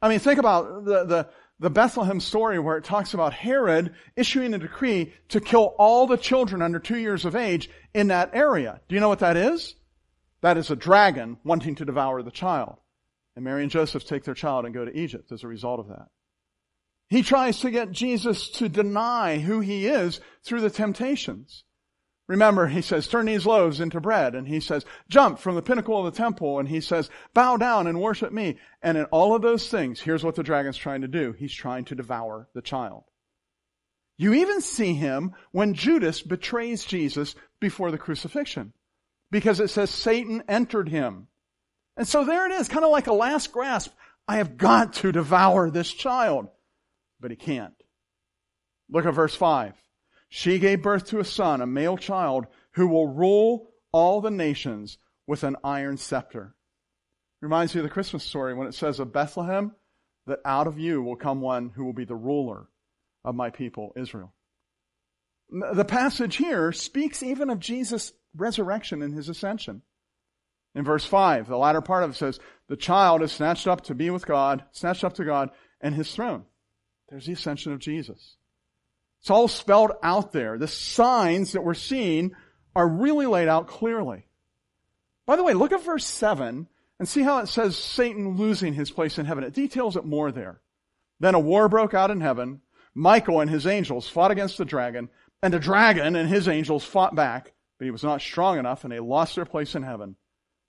I 0.00 0.08
mean, 0.08 0.18
think 0.18 0.38
about 0.38 0.84
the, 0.84 1.04
the, 1.04 1.28
the 1.58 1.70
Bethlehem 1.70 2.20
story 2.20 2.58
where 2.58 2.76
it 2.76 2.84
talks 2.84 3.14
about 3.14 3.32
Herod 3.32 3.94
issuing 4.16 4.54
a 4.54 4.58
decree 4.58 5.12
to 5.30 5.40
kill 5.40 5.74
all 5.78 6.06
the 6.06 6.16
children 6.16 6.62
under 6.62 6.78
two 6.78 6.98
years 6.98 7.24
of 7.24 7.36
age 7.36 7.70
in 7.92 8.08
that 8.08 8.30
area. 8.34 8.80
Do 8.88 8.94
you 8.94 9.00
know 9.00 9.08
what 9.08 9.20
that 9.20 9.36
is? 9.36 9.74
That 10.42 10.58
is 10.58 10.70
a 10.70 10.76
dragon 10.76 11.38
wanting 11.42 11.76
to 11.76 11.84
devour 11.84 12.22
the 12.22 12.30
child. 12.30 12.76
And 13.36 13.44
Mary 13.44 13.62
and 13.62 13.70
Joseph 13.70 14.04
take 14.04 14.24
their 14.24 14.34
child 14.34 14.64
and 14.64 14.74
go 14.74 14.84
to 14.84 14.96
Egypt 14.96 15.32
as 15.32 15.42
a 15.42 15.48
result 15.48 15.80
of 15.80 15.88
that. 15.88 16.06
He 17.08 17.22
tries 17.22 17.60
to 17.60 17.70
get 17.70 17.92
Jesus 17.92 18.48
to 18.52 18.68
deny 18.68 19.38
who 19.38 19.60
he 19.60 19.86
is 19.86 20.20
through 20.44 20.62
the 20.62 20.70
temptations. 20.70 21.64
Remember, 22.26 22.66
he 22.66 22.80
says, 22.80 23.06
turn 23.06 23.26
these 23.26 23.44
loaves 23.44 23.80
into 23.80 24.00
bread. 24.00 24.34
And 24.34 24.48
he 24.48 24.60
says, 24.60 24.86
jump 25.10 25.38
from 25.38 25.56
the 25.56 25.62
pinnacle 25.62 25.98
of 25.98 26.12
the 26.12 26.16
temple. 26.16 26.58
And 26.58 26.68
he 26.68 26.80
says, 26.80 27.10
bow 27.34 27.58
down 27.58 27.86
and 27.86 28.00
worship 28.00 28.32
me. 28.32 28.56
And 28.82 28.96
in 28.96 29.04
all 29.06 29.34
of 29.34 29.42
those 29.42 29.68
things, 29.68 30.00
here's 30.00 30.24
what 30.24 30.34
the 30.34 30.42
dragon's 30.42 30.78
trying 30.78 31.02
to 31.02 31.08
do. 31.08 31.32
He's 31.32 31.52
trying 31.52 31.84
to 31.86 31.94
devour 31.94 32.48
the 32.54 32.62
child. 32.62 33.04
You 34.16 34.32
even 34.34 34.60
see 34.60 34.94
him 34.94 35.32
when 35.50 35.74
Judas 35.74 36.22
betrays 36.22 36.84
Jesus 36.84 37.34
before 37.60 37.90
the 37.90 37.98
crucifixion. 37.98 38.72
Because 39.30 39.60
it 39.60 39.68
says 39.68 39.90
Satan 39.90 40.44
entered 40.48 40.88
him. 40.88 41.26
And 41.96 42.06
so 42.06 42.24
there 42.24 42.46
it 42.46 42.52
is, 42.52 42.68
kind 42.68 42.84
of 42.84 42.90
like 42.90 43.06
a 43.06 43.12
last 43.12 43.52
grasp. 43.52 43.92
I 44.26 44.36
have 44.36 44.56
got 44.56 44.94
to 44.94 45.12
devour 45.12 45.70
this 45.70 45.92
child. 45.92 46.48
But 47.20 47.30
he 47.30 47.36
can't. 47.36 47.74
Look 48.90 49.06
at 49.06 49.14
verse 49.14 49.34
5. 49.34 49.74
She 50.28 50.58
gave 50.58 50.82
birth 50.82 51.06
to 51.06 51.20
a 51.20 51.24
son, 51.24 51.60
a 51.60 51.66
male 51.66 51.96
child, 51.96 52.46
who 52.72 52.88
will 52.88 53.06
rule 53.06 53.70
all 53.92 54.20
the 54.20 54.30
nations 54.30 54.98
with 55.26 55.44
an 55.44 55.56
iron 55.62 55.96
scepter. 55.96 56.54
Reminds 57.40 57.74
me 57.74 57.80
of 57.80 57.84
the 57.84 57.90
Christmas 57.90 58.24
story 58.24 58.54
when 58.54 58.66
it 58.66 58.74
says 58.74 58.98
of 58.98 59.12
Bethlehem 59.12 59.72
that 60.26 60.40
out 60.44 60.66
of 60.66 60.78
you 60.78 61.02
will 61.02 61.16
come 61.16 61.40
one 61.40 61.70
who 61.70 61.84
will 61.84 61.92
be 61.92 62.04
the 62.04 62.14
ruler 62.14 62.66
of 63.24 63.34
my 63.34 63.50
people, 63.50 63.92
Israel. 63.96 64.32
The 65.50 65.84
passage 65.84 66.36
here 66.36 66.72
speaks 66.72 67.22
even 67.22 67.50
of 67.50 67.60
Jesus' 67.60 68.12
resurrection 68.34 69.02
and 69.02 69.14
his 69.14 69.28
ascension. 69.28 69.82
In 70.74 70.84
verse 70.84 71.04
5, 71.04 71.46
the 71.46 71.56
latter 71.56 71.80
part 71.80 72.04
of 72.04 72.10
it 72.10 72.16
says, 72.16 72.40
the 72.68 72.76
child 72.76 73.22
is 73.22 73.32
snatched 73.32 73.66
up 73.66 73.82
to 73.84 73.94
be 73.94 74.10
with 74.10 74.26
God, 74.26 74.64
snatched 74.72 75.04
up 75.04 75.14
to 75.14 75.24
God 75.24 75.50
and 75.80 75.94
his 75.94 76.12
throne. 76.12 76.44
There's 77.08 77.26
the 77.26 77.34
ascension 77.34 77.72
of 77.72 77.78
Jesus. 77.78 78.36
It's 79.20 79.30
all 79.30 79.48
spelled 79.48 79.92
out 80.02 80.32
there. 80.32 80.58
The 80.58 80.68
signs 80.68 81.52
that 81.52 81.62
we're 81.62 81.74
seeing 81.74 82.32
are 82.74 82.88
really 82.88 83.26
laid 83.26 83.48
out 83.48 83.68
clearly. 83.68 84.26
By 85.26 85.36
the 85.36 85.44
way, 85.44 85.54
look 85.54 85.72
at 85.72 85.84
verse 85.84 86.04
7 86.04 86.66
and 86.98 87.08
see 87.08 87.22
how 87.22 87.38
it 87.38 87.48
says 87.48 87.76
Satan 87.76 88.36
losing 88.36 88.74
his 88.74 88.90
place 88.90 89.18
in 89.18 89.26
heaven. 89.26 89.44
It 89.44 89.54
details 89.54 89.96
it 89.96 90.04
more 90.04 90.32
there. 90.32 90.60
Then 91.20 91.34
a 91.34 91.40
war 91.40 91.68
broke 91.68 91.94
out 91.94 92.10
in 92.10 92.20
heaven. 92.20 92.60
Michael 92.94 93.40
and 93.40 93.50
his 93.50 93.66
angels 93.66 94.08
fought 94.08 94.30
against 94.30 94.58
the 94.58 94.64
dragon, 94.64 95.08
and 95.42 95.52
the 95.52 95.58
dragon 95.58 96.16
and 96.16 96.28
his 96.28 96.46
angels 96.48 96.84
fought 96.84 97.14
back, 97.14 97.52
but 97.78 97.84
he 97.84 97.90
was 97.90 98.04
not 98.04 98.20
strong 98.20 98.58
enough, 98.58 98.84
and 98.84 98.92
they 98.92 99.00
lost 99.00 99.34
their 99.34 99.44
place 99.44 99.74
in 99.74 99.82
heaven. 99.82 100.16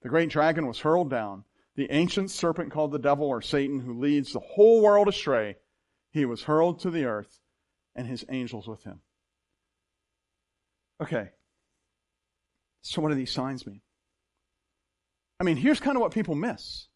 The 0.06 0.10
great 0.10 0.30
dragon 0.30 0.68
was 0.68 0.82
hurled 0.82 1.10
down. 1.10 1.46
The 1.74 1.92
ancient 1.92 2.30
serpent 2.30 2.72
called 2.72 2.92
the 2.92 3.00
devil 3.00 3.26
or 3.26 3.42
Satan, 3.42 3.80
who 3.80 4.00
leads 4.00 4.34
the 4.34 4.40
whole 4.40 4.84
world 4.84 5.08
astray, 5.08 5.56
he 6.12 6.26
was 6.26 6.44
hurled 6.44 6.82
to 6.82 6.92
the 6.92 7.06
earth 7.06 7.40
and 7.96 8.06
his 8.06 8.24
angels 8.30 8.68
with 8.68 8.84
him. 8.84 9.00
Okay. 11.02 11.32
So, 12.84 13.02
what 13.02 13.10
do 13.10 13.16
these 13.16 13.32
signs 13.32 13.66
mean? 13.66 13.82
I 15.40 15.44
mean, 15.44 15.58
here's 15.58 15.80
kind 15.80 15.98
of 15.98 16.02
what 16.02 16.14
people 16.14 16.36
miss. 16.36 16.88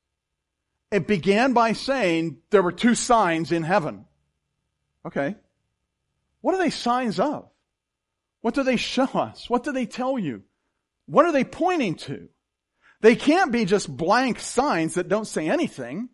It 0.91 1.07
began 1.07 1.53
by 1.53 1.73
saying 1.73 2.37
there 2.51 2.61
were 2.61 2.71
two 2.71 2.93
signs 2.93 3.51
in 3.51 3.63
heaven. 3.63 4.05
Okay. 5.03 5.35
What 6.41 6.53
are 6.53 6.59
they 6.59 6.69
signs 6.69 7.19
of? 7.19 7.49
What 8.41 8.53
do 8.53 8.61
they 8.61 8.77
show 8.77 9.05
us? 9.05 9.49
What 9.49 9.63
do 9.63 9.71
they 9.71 9.87
tell 9.87 10.19
you? 10.19 10.43
What 11.07 11.25
are 11.25 11.31
they 11.31 11.43
pointing 11.43 11.95
to? 11.95 12.29
They 13.01 13.15
can't 13.15 13.51
be 13.51 13.65
just 13.65 13.95
blank 13.95 14.39
signs 14.39 14.95
that 14.95 15.07
don't 15.07 15.27
say 15.27 15.47
anything. 15.47 16.09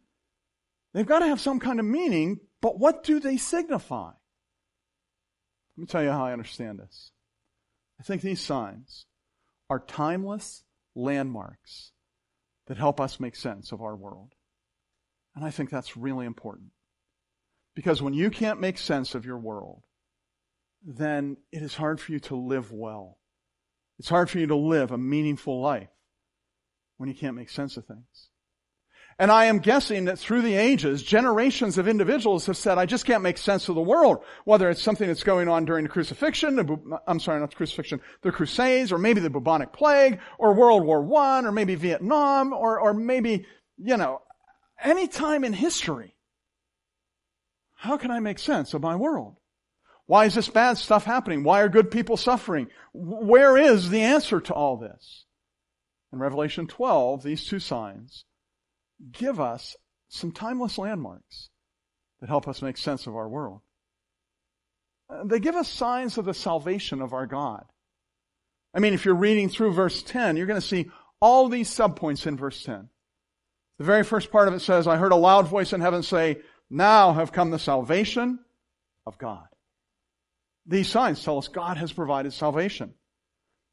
They've 0.94 1.06
got 1.06 1.20
to 1.20 1.28
have 1.28 1.42
some 1.42 1.60
kind 1.60 1.80
of 1.80 1.86
meaning, 1.86 2.40
but 2.62 2.80
what 2.80 3.04
do 3.04 3.20
they 3.20 3.38
signify? 3.38 4.12
Let 5.78 5.82
me 5.82 5.86
tell 5.88 6.04
you 6.04 6.12
how 6.12 6.26
I 6.26 6.34
understand 6.34 6.80
this. 6.80 7.12
I 8.00 8.04
think 8.04 8.22
these 8.22 8.42
signs 8.42 9.06
are 9.70 9.80
timeless 9.80 10.64
landmarks 10.96 11.92
that 12.68 12.78
help 12.78 13.02
us 13.02 13.20
make 13.20 13.36
sense 13.36 13.72
of 13.72 13.82
our 13.82 13.96
world. 13.96 14.34
And 15.36 15.44
I 15.44 15.52
think 15.52 15.70
that's 15.70 15.98
really 15.98 16.26
important. 16.26 16.70
Because 17.76 18.02
when 18.02 18.14
you 18.14 18.30
can't 18.30 18.62
make 18.62 18.78
sense 18.78 19.16
of 19.16 19.26
your 19.26 19.38
world, 19.38 19.84
then 20.86 21.38
it 21.52 21.62
is 21.62 21.76
hard 21.76 22.00
for 22.00 22.12
you 22.14 22.20
to 22.22 22.36
live 22.36 22.72
well. 22.72 23.18
It's 24.00 24.08
hard 24.08 24.30
for 24.30 24.40
you 24.40 24.48
to 24.48 24.56
live 24.56 24.92
a 24.92 24.98
meaningful 24.98 25.62
life 25.62 25.90
when 26.98 27.10
you 27.10 27.16
can't 27.16 27.36
make 27.36 27.50
sense 27.50 27.78
of 27.78 27.86
things. 27.86 28.30
And 29.18 29.32
I 29.32 29.46
am 29.46 29.60
guessing 29.60 30.06
that 30.06 30.20
through 30.20 30.42
the 30.42 30.56
ages, 30.56 31.02
generations 31.02 31.78
of 31.78 31.88
individuals 31.88 32.48
have 32.48 32.58
said, 32.58 32.78
I 32.78 32.86
just 32.86 33.06
can't 33.06 33.24
make 33.24 33.38
sense 33.38 33.70
of 33.70 33.76
the 33.76 33.82
world. 33.82 34.18
Whether 34.44 34.70
it's 34.70 34.82
something 34.82 35.08
that's 35.08 35.24
going 35.24 35.48
on 35.48 35.64
during 35.64 35.84
the 35.84 35.90
crucifixion, 35.90 36.58
the, 36.58 36.78
uh, 36.92 36.98
I'm 37.08 37.22
sorry, 37.22 37.40
not 37.40 37.52
the 37.52 37.56
crucifixion, 37.56 38.02
the 38.24 38.34
crusades, 38.34 38.92
or 38.92 38.98
maybe 38.98 39.22
the 39.22 39.30
bubonic 39.30 39.72
plague, 39.72 40.20
or 40.38 40.54
World 40.54 40.84
War 40.84 41.00
I, 41.18 41.44
or 41.46 41.52
maybe 41.54 41.76
Vietnam, 41.76 42.52
or, 42.52 42.78
or 42.78 42.94
maybe, 42.94 43.46
you 43.78 43.96
know, 43.96 44.22
any 44.84 45.08
time 45.08 45.46
in 45.46 45.54
history. 45.54 46.14
How 47.76 47.96
can 47.96 48.12
I 48.12 48.20
make 48.20 48.40
sense 48.40 48.74
of 48.74 48.82
my 48.82 48.98
world? 48.98 49.38
Why 50.08 50.26
is 50.26 50.36
this 50.36 50.50
bad 50.50 50.78
stuff 50.78 51.06
happening? 51.06 51.44
Why 51.44 51.62
are 51.62 51.70
good 51.70 51.90
people 51.90 52.18
suffering? 52.18 52.68
Where 52.94 53.56
is 53.58 53.90
the 53.90 54.02
answer 54.02 54.42
to 54.42 54.54
all 54.54 54.78
this? 54.78 55.25
In 56.16 56.22
Revelation 56.22 56.66
12, 56.66 57.24
these 57.24 57.44
two 57.44 57.60
signs 57.60 58.24
give 59.12 59.42
us 59.42 59.76
some 60.08 60.32
timeless 60.32 60.78
landmarks 60.78 61.50
that 62.22 62.30
help 62.30 62.48
us 62.48 62.62
make 62.62 62.78
sense 62.78 63.06
of 63.06 63.18
our 63.18 63.28
world. 63.28 63.60
Uh, 65.10 65.26
they 65.26 65.42
give 65.42 65.56
us 65.56 65.68
signs 65.68 66.18
of 66.18 66.24
the 66.24 66.34
salvation 66.34 67.02
of 67.02 67.12
our 67.12 67.28
God. 67.28 67.66
I 68.74 68.80
mean, 68.80 68.94
if 68.94 69.04
you're 69.04 69.14
reading 69.14 69.50
through 69.50 69.74
verse 69.74 70.02
10, 70.04 70.38
you're 70.38 70.46
going 70.46 70.62
to 70.62 70.66
see 70.66 70.90
all 71.20 71.50
these 71.50 71.70
subpoints 71.70 72.26
in 72.26 72.38
verse 72.38 72.64
10. 72.64 72.88
The 73.80 73.84
very 73.84 74.06
first 74.06 74.32
part 74.32 74.48
of 74.48 74.54
it 74.54 74.62
says, 74.62 74.88
I 74.88 74.96
heard 74.96 75.12
a 75.12 75.18
loud 75.18 75.50
voice 75.50 75.74
in 75.74 75.82
heaven 75.82 76.02
say, 76.02 76.38
now 76.70 77.12
have 77.12 77.34
come 77.34 77.52
the 77.52 77.60
salvation 77.60 78.40
of 79.06 79.18
God. 79.18 79.48
These 80.66 80.88
signs 80.88 81.22
tell 81.22 81.40
us 81.40 81.50
God 81.50 81.76
has 81.76 81.92
provided 81.92 82.32
salvation. 82.32 82.94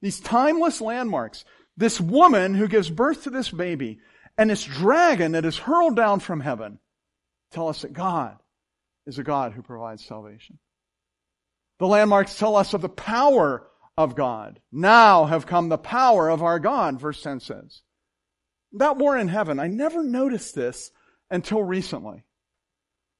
These 0.00 0.18
timeless 0.18 0.80
landmarks. 0.80 1.44
This 1.76 2.00
woman 2.00 2.54
who 2.54 2.68
gives 2.68 2.90
birth 2.90 3.24
to 3.24 3.30
this 3.30 3.50
baby 3.50 4.00
and 4.36 4.50
this 4.50 4.64
dragon 4.64 5.32
that 5.32 5.44
is 5.44 5.58
hurled 5.58 5.96
down 5.96 6.20
from 6.20 6.40
heaven 6.40 6.78
tell 7.50 7.68
us 7.68 7.82
that 7.82 7.92
God 7.92 8.38
is 9.06 9.18
a 9.18 9.22
God 9.22 9.52
who 9.52 9.62
provides 9.62 10.04
salvation. 10.04 10.58
The 11.78 11.86
landmarks 11.86 12.38
tell 12.38 12.56
us 12.56 12.74
of 12.74 12.82
the 12.82 12.88
power 12.88 13.66
of 13.96 14.14
God. 14.14 14.60
Now 14.70 15.24
have 15.24 15.46
come 15.46 15.68
the 15.68 15.78
power 15.78 16.28
of 16.28 16.42
our 16.42 16.58
God, 16.58 17.00
verse 17.00 17.22
10 17.22 17.40
says. 17.40 17.82
That 18.72 18.96
war 18.96 19.18
in 19.18 19.28
heaven, 19.28 19.58
I 19.58 19.66
never 19.66 20.02
noticed 20.02 20.54
this 20.54 20.90
until 21.30 21.62
recently. 21.62 22.24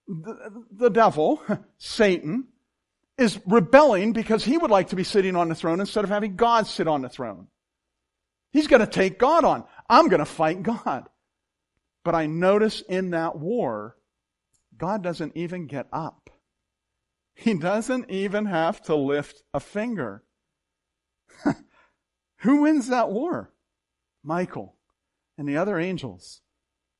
The, 0.06 0.64
the 0.70 0.90
devil, 0.90 1.42
Satan, 1.78 2.48
is 3.18 3.38
rebelling 3.46 4.12
because 4.12 4.44
he 4.44 4.56
would 4.56 4.70
like 4.70 4.88
to 4.88 4.96
be 4.96 5.04
sitting 5.04 5.36
on 5.36 5.48
the 5.48 5.54
throne 5.54 5.80
instead 5.80 6.04
of 6.04 6.10
having 6.10 6.36
God 6.36 6.66
sit 6.66 6.88
on 6.88 7.02
the 7.02 7.08
throne. 7.08 7.48
He's 8.52 8.66
going 8.66 8.80
to 8.80 8.86
take 8.86 9.18
God 9.18 9.44
on. 9.44 9.64
I'm 9.88 10.08
going 10.08 10.20
to 10.20 10.26
fight 10.26 10.62
God. 10.62 11.08
But 12.04 12.14
I 12.14 12.26
notice 12.26 12.82
in 12.82 13.10
that 13.10 13.38
war, 13.38 13.96
God 14.76 15.02
doesn't 15.02 15.36
even 15.36 15.66
get 15.66 15.86
up. 15.92 16.30
He 17.34 17.54
doesn't 17.54 18.10
even 18.10 18.46
have 18.46 18.82
to 18.82 18.94
lift 18.94 19.42
a 19.54 19.60
finger. 19.60 20.22
Who 22.38 22.62
wins 22.62 22.88
that 22.88 23.10
war? 23.10 23.52
Michael 24.22 24.76
and 25.38 25.48
the 25.48 25.56
other 25.56 25.78
angels 25.78 26.42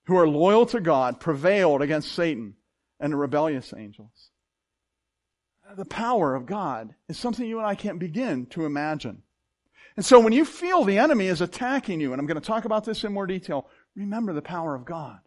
who 0.06 0.16
are 0.16 0.28
loyal 0.28 0.66
to 0.66 0.80
God 0.80 1.20
prevailed 1.20 1.82
against 1.82 2.12
Satan 2.12 2.54
and 2.98 3.12
the 3.12 3.16
rebellious 3.16 3.72
angels. 3.76 4.30
The 5.76 5.84
power 5.84 6.34
of 6.34 6.46
God 6.46 6.94
is 7.08 7.18
something 7.18 7.46
you 7.46 7.58
and 7.58 7.66
I 7.66 7.74
can't 7.74 7.98
begin 7.98 8.46
to 8.46 8.66
imagine. 8.66 9.22
And 9.96 10.04
so 10.04 10.20
when 10.20 10.32
you 10.32 10.44
feel 10.44 10.84
the 10.84 10.98
enemy 10.98 11.26
is 11.26 11.40
attacking 11.40 12.00
you, 12.00 12.12
and 12.12 12.20
I'm 12.20 12.26
going 12.26 12.40
to 12.40 12.46
talk 12.46 12.64
about 12.64 12.84
this 12.84 13.04
in 13.04 13.12
more 13.12 13.26
detail, 13.26 13.68
remember 13.94 14.32
the 14.32 14.42
power 14.42 14.74
of 14.74 14.84
God. 14.84 15.18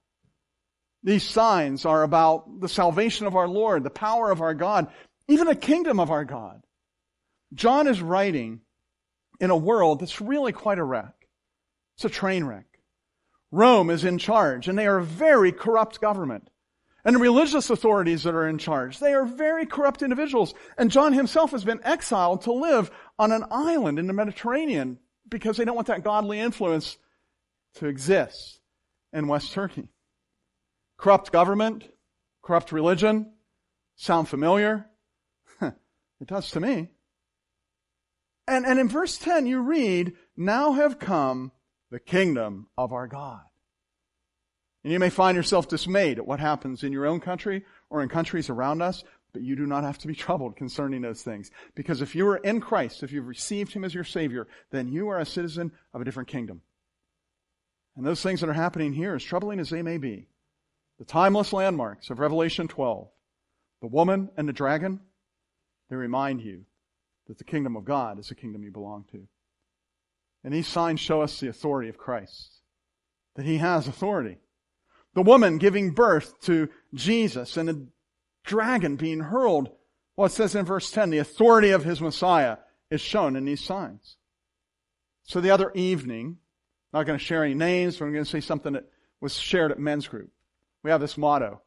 These 1.03 1.23
signs 1.23 1.85
are 1.85 2.01
about 2.01 2.61
the 2.61 2.69
salvation 2.69 3.27
of 3.27 3.35
our 3.35 3.47
Lord, 3.47 3.83
the 3.83 3.91
power 3.91 4.31
of 4.31 4.41
our 4.41 4.55
God, 4.55 4.87
even 5.27 5.47
the 5.47 5.55
kingdom 5.55 5.99
of 5.99 6.09
our 6.09 6.25
God. 6.25 6.63
John 7.53 7.87
is 7.87 8.01
writing 8.01 8.61
in 9.39 9.51
a 9.51 9.55
world 9.55 9.99
that's 9.99 10.19
really 10.19 10.51
quite 10.51 10.79
a 10.79 10.83
wreck. 10.83 11.13
It's 11.97 12.05
a 12.05 12.09
train 12.09 12.43
wreck. 12.43 12.65
Rome 13.51 13.91
is 13.91 14.03
in 14.03 14.17
charge, 14.17 14.67
and 14.67 14.77
they 14.77 14.87
are 14.87 14.97
a 14.97 15.03
very 15.03 15.51
corrupt 15.51 16.01
government. 16.01 16.49
And 17.05 17.15
the 17.15 17.19
religious 17.19 17.69
authorities 17.69 18.23
that 18.23 18.33
are 18.33 18.47
in 18.47 18.57
charge, 18.57 18.97
they 18.97 19.13
are 19.13 19.25
very 19.25 19.67
corrupt 19.67 20.01
individuals. 20.01 20.55
And 20.75 20.89
John 20.89 21.13
himself 21.13 21.51
has 21.51 21.63
been 21.63 21.79
exiled 21.83 22.41
to 22.41 22.51
live 22.51 22.89
on 23.17 23.31
an 23.31 23.45
island 23.51 23.99
in 23.99 24.07
the 24.07 24.13
Mediterranean 24.13 24.99
because 25.27 25.57
they 25.57 25.65
don't 25.65 25.75
want 25.75 25.87
that 25.87 26.03
godly 26.03 26.39
influence 26.39 26.97
to 27.75 27.87
exist 27.87 28.59
in 29.13 29.27
West 29.27 29.53
Turkey. 29.53 29.89
Corrupt 30.97 31.31
government, 31.31 31.83
corrupt 32.41 32.71
religion, 32.71 33.33
sound 33.95 34.27
familiar? 34.29 34.85
it 35.61 36.27
does 36.27 36.51
to 36.51 36.59
me. 36.59 36.89
And, 38.47 38.65
and 38.65 38.79
in 38.79 38.89
verse 38.89 39.17
10 39.17 39.45
you 39.45 39.61
read, 39.61 40.13
now 40.37 40.73
have 40.73 40.99
come 40.99 41.51
the 41.91 41.99
kingdom 41.99 42.67
of 42.77 42.93
our 42.93 43.07
God. 43.07 43.41
And 44.83 44.93
you 44.93 44.99
may 44.99 45.09
find 45.09 45.35
yourself 45.35 45.67
dismayed 45.67 46.19
at 46.19 46.27
what 46.27 46.39
happens 46.39 46.83
in 46.83 46.91
your 46.91 47.07
own 47.07 47.19
country 47.19 47.65
or 47.89 48.03
in 48.03 48.09
countries 48.09 48.51
around 48.51 48.83
us, 48.83 49.03
but 49.35 49.43
you 49.43 49.57
do 49.57 49.65
not 49.65 49.83
have 49.83 49.97
to 49.97 50.07
be 50.07 50.15
troubled 50.25 50.55
concerning 50.55 51.01
those 51.01 51.21
things. 51.21 51.51
Because 51.75 52.01
if 52.01 52.15
you 52.15 52.25
are 52.29 52.37
in 52.37 52.61
Christ, 52.61 53.03
if 53.03 53.11
you've 53.11 53.27
received 53.27 53.73
Him 53.73 53.83
as 53.83 53.93
your 53.93 54.05
Savior, 54.05 54.47
then 54.71 54.87
you 54.87 55.09
are 55.09 55.19
a 55.19 55.25
citizen 55.25 55.73
of 55.93 55.99
a 55.99 56.05
different 56.05 56.29
kingdom. 56.29 56.61
And 57.97 58.05
those 58.05 58.23
things 58.23 58.39
that 58.39 58.49
are 58.49 58.53
happening 58.53 58.93
here, 58.93 59.13
as 59.13 59.23
troubling 59.23 59.59
as 59.59 59.69
they 59.69 59.81
may 59.81 59.97
be, 59.97 60.29
the 60.99 61.05
timeless 61.05 61.51
landmarks 61.51 62.09
of 62.09 62.19
Revelation 62.19 62.69
12, 62.69 63.09
the 63.81 63.87
woman 63.87 64.29
and 64.37 64.47
the 64.47 64.53
dragon, 64.53 65.01
they 65.89 65.97
remind 65.97 66.39
you 66.39 66.63
that 67.27 67.37
the 67.37 67.43
kingdom 67.43 67.75
of 67.75 67.83
God 67.83 68.19
is 68.19 68.29
the 68.29 68.35
kingdom 68.35 68.63
you 68.63 68.71
belong 68.71 69.03
to. 69.11 69.27
And 70.45 70.53
these 70.53 70.67
signs 70.67 71.01
show 71.01 71.21
us 71.21 71.41
the 71.41 71.49
authority 71.49 71.89
of 71.89 71.97
Christ, 71.97 72.61
that 73.35 73.45
He 73.45 73.57
has 73.57 73.85
authority. 73.85 74.37
The 75.13 75.23
woman 75.23 75.57
giving 75.57 75.91
birth 75.91 76.39
to 76.43 76.69
Jesus 76.93 77.57
and 77.57 77.89
dragon 78.45 78.95
being 78.95 79.19
hurled. 79.19 79.69
Well, 80.15 80.27
it 80.27 80.31
says 80.31 80.55
in 80.55 80.65
verse 80.65 80.91
10, 80.91 81.09
the 81.09 81.17
authority 81.17 81.71
of 81.71 81.83
his 81.83 82.01
Messiah 82.01 82.57
is 82.89 83.01
shown 83.01 83.35
in 83.35 83.45
these 83.45 83.63
signs. 83.63 84.17
So 85.23 85.41
the 85.41 85.51
other 85.51 85.71
evening, 85.73 86.37
not 86.93 87.05
going 87.05 87.19
to 87.19 87.25
share 87.25 87.43
any 87.43 87.55
names, 87.55 87.97
but 87.97 88.05
I'm 88.05 88.13
going 88.13 88.23
to 88.23 88.29
say 88.29 88.39
something 88.39 88.73
that 88.73 88.85
was 89.19 89.37
shared 89.37 89.71
at 89.71 89.79
men's 89.79 90.07
group. 90.07 90.29
We 90.83 90.91
have 90.91 91.01
this 91.01 91.17
motto. 91.17 91.61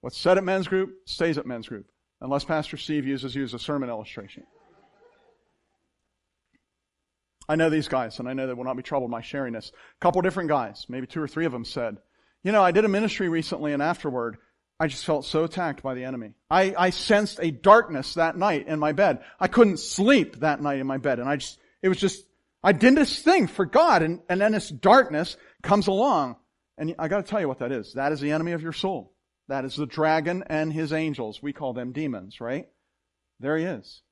What's 0.00 0.18
said 0.18 0.38
at 0.38 0.44
men's 0.44 0.66
group 0.66 0.90
stays 1.04 1.38
at 1.38 1.46
men's 1.46 1.68
group, 1.68 1.86
unless 2.20 2.44
Pastor 2.44 2.76
Steve 2.76 3.06
uses 3.06 3.34
you 3.34 3.44
as 3.44 3.54
a 3.54 3.58
sermon 3.58 3.90
illustration. 3.90 4.44
I 7.48 7.56
know 7.56 7.70
these 7.70 7.88
guys, 7.88 8.18
and 8.18 8.28
I 8.28 8.32
know 8.32 8.46
they 8.46 8.54
will 8.54 8.64
not 8.64 8.76
be 8.76 8.82
troubled 8.82 9.10
by 9.10 9.20
sharing 9.20 9.52
this. 9.52 9.70
A 9.70 10.02
couple 10.02 10.22
different 10.22 10.48
guys, 10.48 10.86
maybe 10.88 11.06
two 11.06 11.20
or 11.20 11.28
three 11.28 11.44
of 11.44 11.52
them 11.52 11.64
said, 11.64 11.98
you 12.42 12.50
know, 12.50 12.62
I 12.62 12.72
did 12.72 12.84
a 12.84 12.88
ministry 12.88 13.28
recently 13.28 13.72
and 13.72 13.82
afterward, 13.82 14.38
I 14.82 14.88
just 14.88 15.04
felt 15.04 15.24
so 15.24 15.44
attacked 15.44 15.80
by 15.80 15.94
the 15.94 16.02
enemy. 16.02 16.32
I, 16.50 16.74
I 16.76 16.90
sensed 16.90 17.38
a 17.40 17.52
darkness 17.52 18.14
that 18.14 18.36
night 18.36 18.66
in 18.66 18.80
my 18.80 18.90
bed. 18.90 19.20
I 19.38 19.46
couldn't 19.46 19.76
sleep 19.76 20.40
that 20.40 20.60
night 20.60 20.80
in 20.80 20.88
my 20.88 20.98
bed. 20.98 21.20
And 21.20 21.28
I 21.28 21.36
just, 21.36 21.60
it 21.82 21.88
was 21.88 21.98
just, 21.98 22.26
I 22.64 22.72
did 22.72 22.96
this 22.96 23.20
thing 23.20 23.46
for 23.46 23.64
God 23.64 24.02
and, 24.02 24.22
and 24.28 24.40
then 24.40 24.50
this 24.50 24.68
darkness 24.68 25.36
comes 25.62 25.86
along. 25.86 26.34
And 26.76 26.96
I 26.98 27.06
gotta 27.06 27.22
tell 27.22 27.40
you 27.40 27.46
what 27.46 27.60
that 27.60 27.70
is. 27.70 27.92
That 27.92 28.10
is 28.10 28.18
the 28.18 28.32
enemy 28.32 28.52
of 28.52 28.62
your 28.62 28.72
soul. 28.72 29.14
That 29.46 29.64
is 29.64 29.76
the 29.76 29.86
dragon 29.86 30.42
and 30.48 30.72
his 30.72 30.92
angels. 30.92 31.40
We 31.40 31.52
call 31.52 31.74
them 31.74 31.92
demons, 31.92 32.40
right? 32.40 32.66
There 33.38 33.56
he 33.56 33.64
is. 33.64 34.02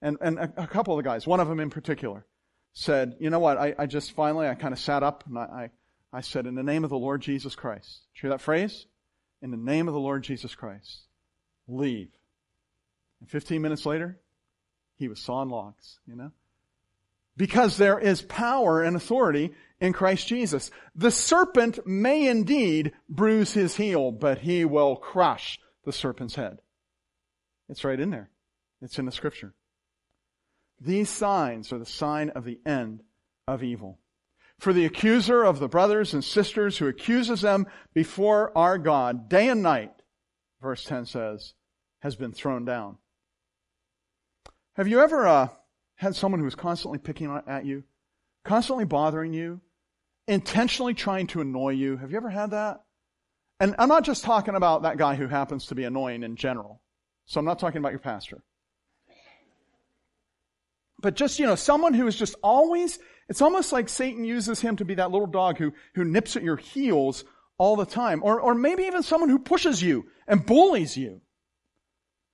And, 0.00 0.16
and 0.22 0.38
a, 0.38 0.50
a 0.56 0.66
couple 0.66 0.98
of 0.98 1.04
the 1.04 1.10
guys, 1.10 1.26
one 1.26 1.40
of 1.40 1.48
them 1.48 1.60
in 1.60 1.68
particular, 1.68 2.24
said, 2.72 3.16
you 3.20 3.28
know 3.28 3.40
what, 3.40 3.58
I, 3.58 3.74
I 3.78 3.84
just 3.84 4.12
finally, 4.12 4.48
I 4.48 4.54
kind 4.54 4.72
of 4.72 4.80
sat 4.80 5.02
up 5.02 5.24
and 5.26 5.38
I, 5.38 5.68
I 6.14 6.22
said, 6.22 6.46
in 6.46 6.54
the 6.54 6.62
name 6.62 6.84
of 6.84 6.88
the 6.88 6.96
Lord 6.96 7.20
Jesus 7.20 7.54
Christ. 7.54 8.06
Did 8.14 8.22
you 8.22 8.28
hear 8.28 8.38
that 8.38 8.40
phrase? 8.40 8.86
In 9.40 9.50
the 9.50 9.56
name 9.56 9.88
of 9.88 9.94
the 9.94 10.00
Lord 10.00 10.24
Jesus 10.24 10.54
Christ. 10.54 11.02
Leave. 11.66 12.10
And 13.20 13.30
15 13.30 13.62
minutes 13.62 13.86
later, 13.86 14.18
he 14.96 15.08
was 15.08 15.20
sawing 15.20 15.48
logs, 15.48 15.98
you 16.06 16.16
know? 16.16 16.32
Because 17.36 17.76
there 17.76 17.98
is 17.98 18.22
power 18.22 18.82
and 18.82 18.96
authority 18.96 19.54
in 19.80 19.92
Christ 19.92 20.26
Jesus. 20.26 20.70
The 20.96 21.12
serpent 21.12 21.86
may 21.86 22.26
indeed 22.26 22.92
bruise 23.08 23.52
his 23.52 23.76
heel, 23.76 24.10
but 24.10 24.38
he 24.38 24.64
will 24.64 24.96
crush 24.96 25.58
the 25.84 25.92
serpent's 25.92 26.34
head. 26.34 26.58
It's 27.68 27.84
right 27.84 27.98
in 27.98 28.10
there. 28.10 28.30
It's 28.82 28.98
in 28.98 29.06
the 29.06 29.12
scripture. 29.12 29.54
These 30.80 31.10
signs 31.10 31.72
are 31.72 31.78
the 31.78 31.86
sign 31.86 32.30
of 32.30 32.44
the 32.44 32.58
end 32.66 33.02
of 33.46 33.62
evil. 33.62 33.98
For 34.58 34.72
the 34.72 34.84
accuser 34.84 35.44
of 35.44 35.60
the 35.60 35.68
brothers 35.68 36.14
and 36.14 36.24
sisters 36.24 36.78
who 36.78 36.88
accuses 36.88 37.42
them 37.42 37.66
before 37.94 38.56
our 38.56 38.76
God 38.76 39.28
day 39.28 39.48
and 39.48 39.62
night, 39.62 39.92
verse 40.60 40.84
10 40.84 41.06
says, 41.06 41.54
has 42.00 42.16
been 42.16 42.32
thrown 42.32 42.64
down. 42.64 42.98
Have 44.74 44.88
you 44.88 45.00
ever 45.00 45.26
uh, 45.26 45.48
had 45.96 46.16
someone 46.16 46.40
who 46.40 46.44
was 46.44 46.54
constantly 46.54 46.98
picking 46.98 47.36
at 47.46 47.66
you, 47.66 47.84
constantly 48.44 48.84
bothering 48.84 49.32
you, 49.32 49.60
intentionally 50.26 50.94
trying 50.94 51.26
to 51.28 51.40
annoy 51.40 51.70
you? 51.70 51.96
Have 51.96 52.10
you 52.10 52.16
ever 52.16 52.30
had 52.30 52.50
that? 52.50 52.80
And 53.60 53.74
I'm 53.78 53.88
not 53.88 54.04
just 54.04 54.24
talking 54.24 54.54
about 54.54 54.82
that 54.82 54.96
guy 54.96 55.16
who 55.16 55.26
happens 55.26 55.66
to 55.66 55.74
be 55.74 55.84
annoying 55.84 56.22
in 56.22 56.36
general. 56.36 56.80
So 57.26 57.40
I'm 57.40 57.46
not 57.46 57.58
talking 57.58 57.78
about 57.78 57.92
your 57.92 57.98
pastor. 57.98 58.42
But 61.00 61.14
just, 61.14 61.38
you 61.38 61.46
know, 61.46 61.54
someone 61.54 61.94
who 61.94 62.06
is 62.06 62.16
just 62.16 62.34
always, 62.42 62.98
it's 63.28 63.42
almost 63.42 63.72
like 63.72 63.88
Satan 63.88 64.24
uses 64.24 64.60
him 64.60 64.76
to 64.76 64.84
be 64.84 64.94
that 64.94 65.10
little 65.10 65.26
dog 65.26 65.58
who, 65.58 65.72
who 65.94 66.04
nips 66.04 66.36
at 66.36 66.42
your 66.42 66.56
heels 66.56 67.24
all 67.58 67.76
the 67.76 67.86
time. 67.86 68.22
Or, 68.22 68.40
or 68.40 68.54
maybe 68.54 68.84
even 68.84 69.02
someone 69.02 69.28
who 69.28 69.38
pushes 69.38 69.82
you 69.82 70.06
and 70.26 70.44
bullies 70.44 70.96
you. 70.96 71.20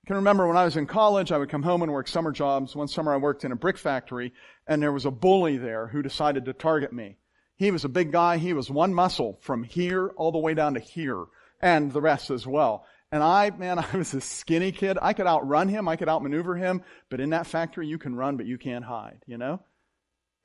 I 0.03 0.07
can 0.07 0.17
remember 0.17 0.47
when 0.47 0.57
I 0.57 0.65
was 0.65 0.77
in 0.77 0.85
college, 0.85 1.31
I 1.31 1.37
would 1.37 1.49
come 1.49 1.63
home 1.63 1.81
and 1.81 1.91
work 1.91 2.07
summer 2.07 2.31
jobs. 2.31 2.75
One 2.75 2.87
summer 2.87 3.13
I 3.13 3.17
worked 3.17 3.43
in 3.43 3.51
a 3.51 3.57
brick 3.57 3.77
factory 3.77 4.33
and 4.67 4.81
there 4.81 4.91
was 4.91 5.05
a 5.05 5.11
bully 5.11 5.57
there 5.57 5.87
who 5.87 6.01
decided 6.01 6.45
to 6.45 6.53
target 6.53 6.93
me. 6.93 7.17
He 7.57 7.71
was 7.71 7.85
a 7.85 7.89
big 7.89 8.11
guy. 8.11 8.37
He 8.37 8.53
was 8.53 8.69
one 8.69 8.93
muscle 8.93 9.39
from 9.41 9.63
here 9.63 10.09
all 10.15 10.31
the 10.31 10.37
way 10.37 10.53
down 10.53 10.75
to 10.75 10.79
here 10.79 11.25
and 11.61 11.91
the 11.91 12.01
rest 12.01 12.29
as 12.29 12.45
well. 12.45 12.85
And 13.11 13.23
I, 13.23 13.49
man, 13.49 13.79
I 13.93 13.97
was 13.97 14.13
a 14.13 14.21
skinny 14.21 14.71
kid. 14.71 14.97
I 15.01 15.13
could 15.13 15.27
outrun 15.27 15.67
him. 15.67 15.87
I 15.87 15.95
could 15.95 16.09
outmaneuver 16.09 16.55
him. 16.55 16.83
But 17.09 17.19
in 17.19 17.31
that 17.31 17.47
factory, 17.47 17.87
you 17.87 17.97
can 17.97 18.15
run, 18.15 18.37
but 18.37 18.45
you 18.45 18.57
can't 18.57 18.85
hide, 18.85 19.23
you 19.25 19.37
know? 19.37 19.61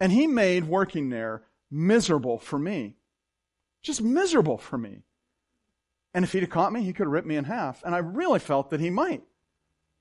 And 0.00 0.10
he 0.10 0.26
made 0.26 0.64
working 0.64 1.10
there 1.10 1.42
miserable 1.70 2.38
for 2.38 2.58
me. 2.58 2.96
Just 3.82 4.02
miserable 4.02 4.58
for 4.58 4.78
me. 4.78 5.02
And 6.12 6.24
if 6.24 6.32
he'd 6.32 6.40
have 6.40 6.50
caught 6.50 6.72
me, 6.72 6.82
he 6.82 6.92
could 6.92 7.04
have 7.04 7.12
ripped 7.12 7.28
me 7.28 7.36
in 7.36 7.44
half. 7.44 7.82
And 7.84 7.94
I 7.94 7.98
really 7.98 8.40
felt 8.40 8.70
that 8.70 8.80
he 8.80 8.90
might. 8.90 9.22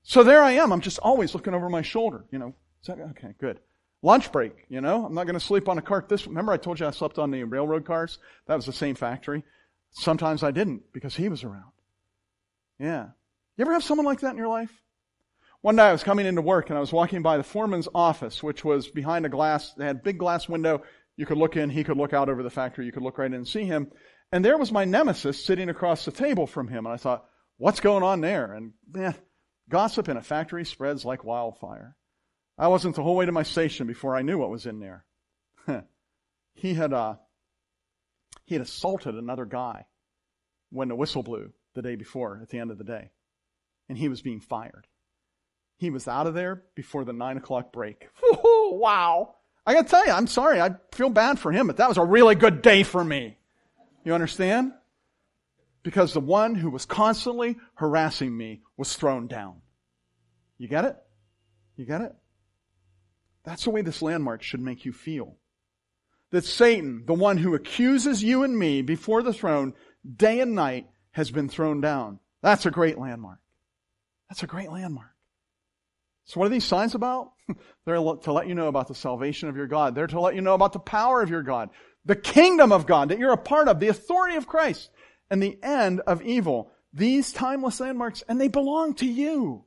So 0.02 0.24
there 0.24 0.42
I 0.42 0.52
am. 0.52 0.72
I'm 0.72 0.80
just 0.80 0.98
always 0.98 1.34
looking 1.34 1.54
over 1.54 1.68
my 1.68 1.82
shoulder, 1.82 2.24
you 2.30 2.38
know. 2.38 2.54
Okay, 2.88 3.34
good. 3.38 3.60
Lunch 4.02 4.32
break, 4.32 4.64
you 4.68 4.80
know. 4.80 5.04
I'm 5.04 5.14
not 5.14 5.26
going 5.26 5.38
to 5.38 5.40
sleep 5.40 5.68
on 5.68 5.76
a 5.76 5.82
cart 5.82 6.08
this. 6.08 6.26
Remember 6.26 6.52
I 6.52 6.56
told 6.56 6.80
you 6.80 6.86
I 6.86 6.90
slept 6.90 7.18
on 7.18 7.30
the 7.30 7.44
railroad 7.44 7.84
cars? 7.84 8.18
That 8.46 8.56
was 8.56 8.66
the 8.66 8.72
same 8.72 8.94
factory. 8.94 9.44
Sometimes 9.90 10.42
I 10.42 10.50
didn't 10.50 10.92
because 10.92 11.14
he 11.14 11.28
was 11.28 11.44
around. 11.44 11.72
Yeah. 12.78 13.08
You 13.56 13.62
ever 13.62 13.74
have 13.74 13.84
someone 13.84 14.06
like 14.06 14.20
that 14.20 14.30
in 14.30 14.38
your 14.38 14.48
life? 14.48 14.72
One 15.62 15.76
day 15.76 15.82
I 15.82 15.92
was 15.92 16.02
coming 16.02 16.24
into 16.24 16.40
work 16.40 16.70
and 16.70 16.78
I 16.78 16.80
was 16.80 16.92
walking 16.92 17.20
by 17.20 17.36
the 17.36 17.42
foreman's 17.42 17.88
office, 17.94 18.42
which 18.42 18.64
was 18.64 18.88
behind 18.88 19.26
a 19.26 19.28
glass, 19.28 19.74
they 19.74 19.84
had 19.84 19.96
a 19.96 20.00
big 20.00 20.16
glass 20.18 20.48
window. 20.48 20.82
You 21.16 21.26
could 21.26 21.36
look 21.36 21.56
in, 21.56 21.68
he 21.68 21.84
could 21.84 21.98
look 21.98 22.14
out 22.14 22.30
over 22.30 22.42
the 22.42 22.48
factory, 22.48 22.86
you 22.86 22.92
could 22.92 23.02
look 23.02 23.18
right 23.18 23.26
in 23.26 23.34
and 23.34 23.46
see 23.46 23.64
him. 23.64 23.90
And 24.32 24.42
there 24.42 24.56
was 24.56 24.72
my 24.72 24.86
nemesis 24.86 25.44
sitting 25.44 25.68
across 25.68 26.04
the 26.04 26.12
table 26.12 26.46
from 26.46 26.68
him. 26.68 26.86
And 26.86 26.94
I 26.94 26.96
thought, 26.96 27.26
what's 27.58 27.80
going 27.80 28.02
on 28.02 28.22
there? 28.22 28.54
And 28.54 28.72
man, 28.90 29.14
gossip 29.68 30.08
in 30.08 30.16
a 30.16 30.22
factory 30.22 30.64
spreads 30.64 31.04
like 31.04 31.24
wildfire. 31.24 31.94
I 32.56 32.68
wasn't 32.68 32.96
the 32.96 33.02
whole 33.02 33.16
way 33.16 33.26
to 33.26 33.32
my 33.32 33.42
station 33.42 33.86
before 33.86 34.16
I 34.16 34.22
knew 34.22 34.38
what 34.38 34.50
was 34.50 34.64
in 34.64 34.80
there. 34.80 35.04
he 36.54 36.72
had, 36.72 36.94
uh, 36.94 37.16
he 38.46 38.54
had 38.54 38.62
assaulted 38.62 39.14
another 39.14 39.44
guy 39.44 39.86
when 40.70 40.88
the 40.88 40.96
whistle 40.96 41.22
blew 41.22 41.52
the 41.74 41.82
day 41.82 41.96
before 41.96 42.38
at 42.42 42.48
the 42.48 42.58
end 42.58 42.70
of 42.70 42.78
the 42.78 42.84
day. 42.84 43.10
And 43.90 43.98
he 43.98 44.08
was 44.08 44.22
being 44.22 44.40
fired. 44.40 44.86
He 45.80 45.88
was 45.88 46.06
out 46.06 46.26
of 46.26 46.34
there 46.34 46.62
before 46.74 47.06
the 47.06 47.14
nine 47.14 47.38
o'clock 47.38 47.72
break. 47.72 48.06
Ooh, 48.22 48.72
wow. 48.74 49.36
I 49.64 49.72
gotta 49.72 49.88
tell 49.88 50.04
you, 50.04 50.12
I'm 50.12 50.26
sorry. 50.26 50.60
I 50.60 50.72
feel 50.92 51.08
bad 51.08 51.38
for 51.38 51.50
him, 51.50 51.68
but 51.68 51.78
that 51.78 51.88
was 51.88 51.96
a 51.96 52.04
really 52.04 52.34
good 52.34 52.60
day 52.60 52.82
for 52.82 53.02
me. 53.02 53.38
You 54.04 54.12
understand? 54.12 54.74
Because 55.82 56.12
the 56.12 56.20
one 56.20 56.54
who 56.54 56.68
was 56.68 56.84
constantly 56.84 57.56
harassing 57.76 58.36
me 58.36 58.60
was 58.76 58.94
thrown 58.94 59.26
down. 59.26 59.62
You 60.58 60.68
get 60.68 60.84
it? 60.84 60.96
You 61.76 61.86
get 61.86 62.02
it? 62.02 62.14
That's 63.44 63.64
the 63.64 63.70
way 63.70 63.80
this 63.80 64.02
landmark 64.02 64.42
should 64.42 64.60
make 64.60 64.84
you 64.84 64.92
feel. 64.92 65.36
That 66.30 66.44
Satan, 66.44 67.04
the 67.06 67.14
one 67.14 67.38
who 67.38 67.54
accuses 67.54 68.22
you 68.22 68.42
and 68.42 68.58
me 68.58 68.82
before 68.82 69.22
the 69.22 69.32
throne 69.32 69.72
day 70.04 70.40
and 70.40 70.54
night, 70.54 70.90
has 71.12 71.30
been 71.30 71.48
thrown 71.48 71.80
down. 71.80 72.18
That's 72.42 72.66
a 72.66 72.70
great 72.70 72.98
landmark. 72.98 73.38
That's 74.28 74.42
a 74.42 74.46
great 74.46 74.70
landmark. 74.70 75.09
So 76.30 76.38
what 76.38 76.46
are 76.46 76.50
these 76.50 76.64
signs 76.64 76.94
about? 76.94 77.32
They're 77.84 77.96
to 77.96 78.32
let 78.32 78.46
you 78.46 78.54
know 78.54 78.68
about 78.68 78.86
the 78.86 78.94
salvation 78.94 79.48
of 79.48 79.56
your 79.56 79.66
God. 79.66 79.96
They're 79.96 80.06
to 80.06 80.20
let 80.20 80.36
you 80.36 80.42
know 80.42 80.54
about 80.54 80.72
the 80.72 80.78
power 80.78 81.22
of 81.22 81.28
your 81.28 81.42
God, 81.42 81.70
the 82.04 82.14
kingdom 82.14 82.70
of 82.70 82.86
God 82.86 83.08
that 83.08 83.18
you're 83.18 83.32
a 83.32 83.36
part 83.36 83.66
of, 83.66 83.80
the 83.80 83.88
authority 83.88 84.36
of 84.36 84.46
Christ, 84.46 84.90
and 85.28 85.42
the 85.42 85.58
end 85.60 85.98
of 86.06 86.22
evil. 86.22 86.70
These 86.92 87.32
timeless 87.32 87.80
landmarks, 87.80 88.22
and 88.28 88.40
they 88.40 88.46
belong 88.46 88.94
to 88.94 89.06
you. 89.06 89.64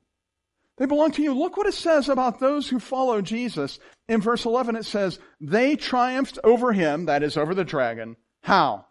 They 0.77 0.85
belong 0.85 1.11
to 1.11 1.21
you. 1.21 1.33
Look 1.33 1.57
what 1.57 1.67
it 1.67 1.73
says 1.73 2.07
about 2.07 2.39
those 2.39 2.69
who 2.69 2.79
follow 2.79 3.21
Jesus. 3.21 3.77
In 4.07 4.21
verse 4.21 4.45
11 4.45 4.77
it 4.77 4.85
says, 4.85 5.19
they 5.41 5.75
triumphed 5.75 6.39
over 6.45 6.71
him, 6.71 7.07
that 7.07 7.23
is 7.23 7.35
over 7.35 7.53
the 7.53 7.65
dragon. 7.65 8.15
How? 8.41 8.85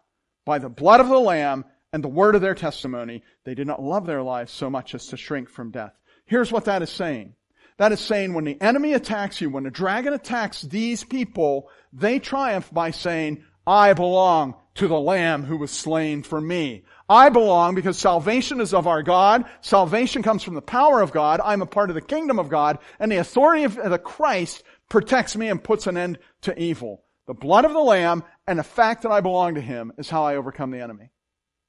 By 0.45 0.59
the 0.59 0.69
blood 0.69 0.99
of 0.99 1.09
the 1.09 1.19
Lamb 1.19 1.65
and 1.91 2.03
the 2.03 2.07
word 2.07 2.35
of 2.35 2.41
their 2.41 2.53
testimony, 2.53 3.23
they 3.45 3.55
did 3.55 3.65
not 3.65 3.81
love 3.81 4.05
their 4.05 4.21
lives 4.21 4.51
so 4.51 4.69
much 4.69 4.93
as 4.93 5.07
to 5.07 5.17
shrink 5.17 5.49
from 5.49 5.71
death. 5.71 5.93
Here's 6.27 6.51
what 6.51 6.65
that 6.65 6.83
is 6.83 6.91
saying. 6.91 7.33
That 7.77 7.91
is 7.91 7.99
saying 7.99 8.33
when 8.33 8.45
the 8.45 8.61
enemy 8.61 8.93
attacks 8.93 9.41
you, 9.41 9.49
when 9.49 9.63
the 9.63 9.71
dragon 9.71 10.13
attacks 10.13 10.61
these 10.61 11.03
people, 11.03 11.69
they 11.91 12.19
triumph 12.19 12.71
by 12.71 12.91
saying, 12.91 13.43
I 13.65 13.93
belong 13.93 14.55
to 14.75 14.87
the 14.87 14.99
Lamb 14.99 15.43
who 15.43 15.57
was 15.57 15.71
slain 15.71 16.23
for 16.23 16.39
me. 16.39 16.83
I 17.07 17.29
belong 17.29 17.75
because 17.75 17.97
salvation 17.97 18.59
is 18.59 18.73
of 18.73 18.87
our 18.87 19.03
God. 19.03 19.45
Salvation 19.61 20.23
comes 20.23 20.43
from 20.43 20.55
the 20.55 20.61
power 20.61 21.01
of 21.01 21.11
God. 21.11 21.39
I'm 21.43 21.61
a 21.61 21.67
part 21.67 21.89
of 21.89 21.95
the 21.95 22.01
kingdom 22.01 22.39
of 22.39 22.49
God, 22.49 22.79
and 22.99 23.11
the 23.11 23.17
authority 23.17 23.63
of 23.63 23.75
the 23.75 23.99
Christ 23.99 24.63
protects 24.89 25.35
me 25.35 25.49
and 25.49 25.63
puts 25.63 25.87
an 25.87 25.97
end 25.97 26.19
to 26.41 26.59
evil. 26.59 27.03
The 27.27 27.33
blood 27.33 27.65
of 27.65 27.73
the 27.73 27.79
Lamb 27.79 28.23
and 28.47 28.59
the 28.59 28.63
fact 28.63 29.03
that 29.03 29.11
I 29.11 29.21
belong 29.21 29.55
to 29.55 29.61
Him 29.61 29.93
is 29.97 30.09
how 30.09 30.23
I 30.23 30.35
overcome 30.35 30.71
the 30.71 30.81
enemy. 30.81 31.11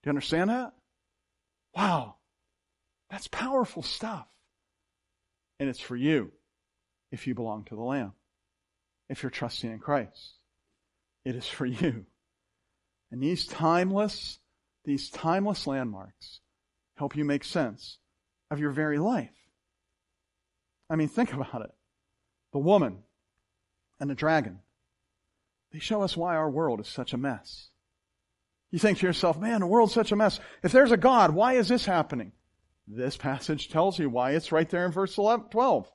Do 0.03 0.09
you 0.09 0.11
understand 0.11 0.51
that? 0.51 0.73
Wow. 1.77 2.17
That's 3.11 3.29
powerful 3.29 3.83
stuff. 3.83 4.27
And 5.65 5.71
it's 5.71 5.81
for 5.81 5.97
you 5.97 6.31
if 7.11 7.27
you 7.27 7.35
belong 7.35 7.65
to 7.65 7.75
the 7.75 7.81
Lamb. 7.81 8.13
If 9.09 9.23
you're 9.23 9.31
trusting 9.31 9.71
in 9.71 9.79
Christ. 9.79 10.35
It 11.25 11.35
is 11.37 11.47
for 11.47 11.65
you. 11.65 12.05
And 13.11 13.23
these 13.23 13.47
timeless, 13.47 14.41
these 14.85 15.09
timeless 15.09 15.67
landmarks 15.67 16.41
help 16.99 17.17
you 17.17 17.25
make 17.25 17.45
sense 17.45 17.97
of 18.51 18.61
your 18.61 18.73
very 18.73 18.99
life. 18.99 19.31
I 20.91 20.97
mean, 20.97 21.09
think 21.09 21.33
about 21.33 21.63
it. 21.63 21.73
The 22.53 22.59
woman 22.59 22.99
and 23.99 24.11
the 24.11 24.15
dragon, 24.15 24.59
they 25.73 25.79
show 25.79 26.03
us 26.03 26.15
why 26.15 26.37
our 26.37 26.51
world 26.51 26.79
is 26.79 26.89
such 26.89 27.15
a 27.15 27.19
mess. 27.19 27.71
You 28.71 28.79
think 28.79 28.99
to 28.99 29.07
yourself, 29.07 29.41
man, 29.41 29.61
the 29.61 29.67
world's 29.67 29.95
such 29.95 30.13
a 30.13 30.17
mess. 30.17 30.41
If 30.63 30.73
there's 30.73 30.93
a 30.93 30.99
God, 30.99 31.31
why 31.31 31.55
is 31.55 31.69
this 31.69 31.87
happening? 31.87 32.33
This 32.87 33.17
passage 33.17 33.69
tells 33.69 33.99
you 33.99 34.11
why. 34.11 34.33
It's 34.33 34.53
right 34.53 34.69
there 34.69 34.85
in 34.85 34.93
verse 34.93 35.17
11, 35.17 35.47
12. 35.51 35.91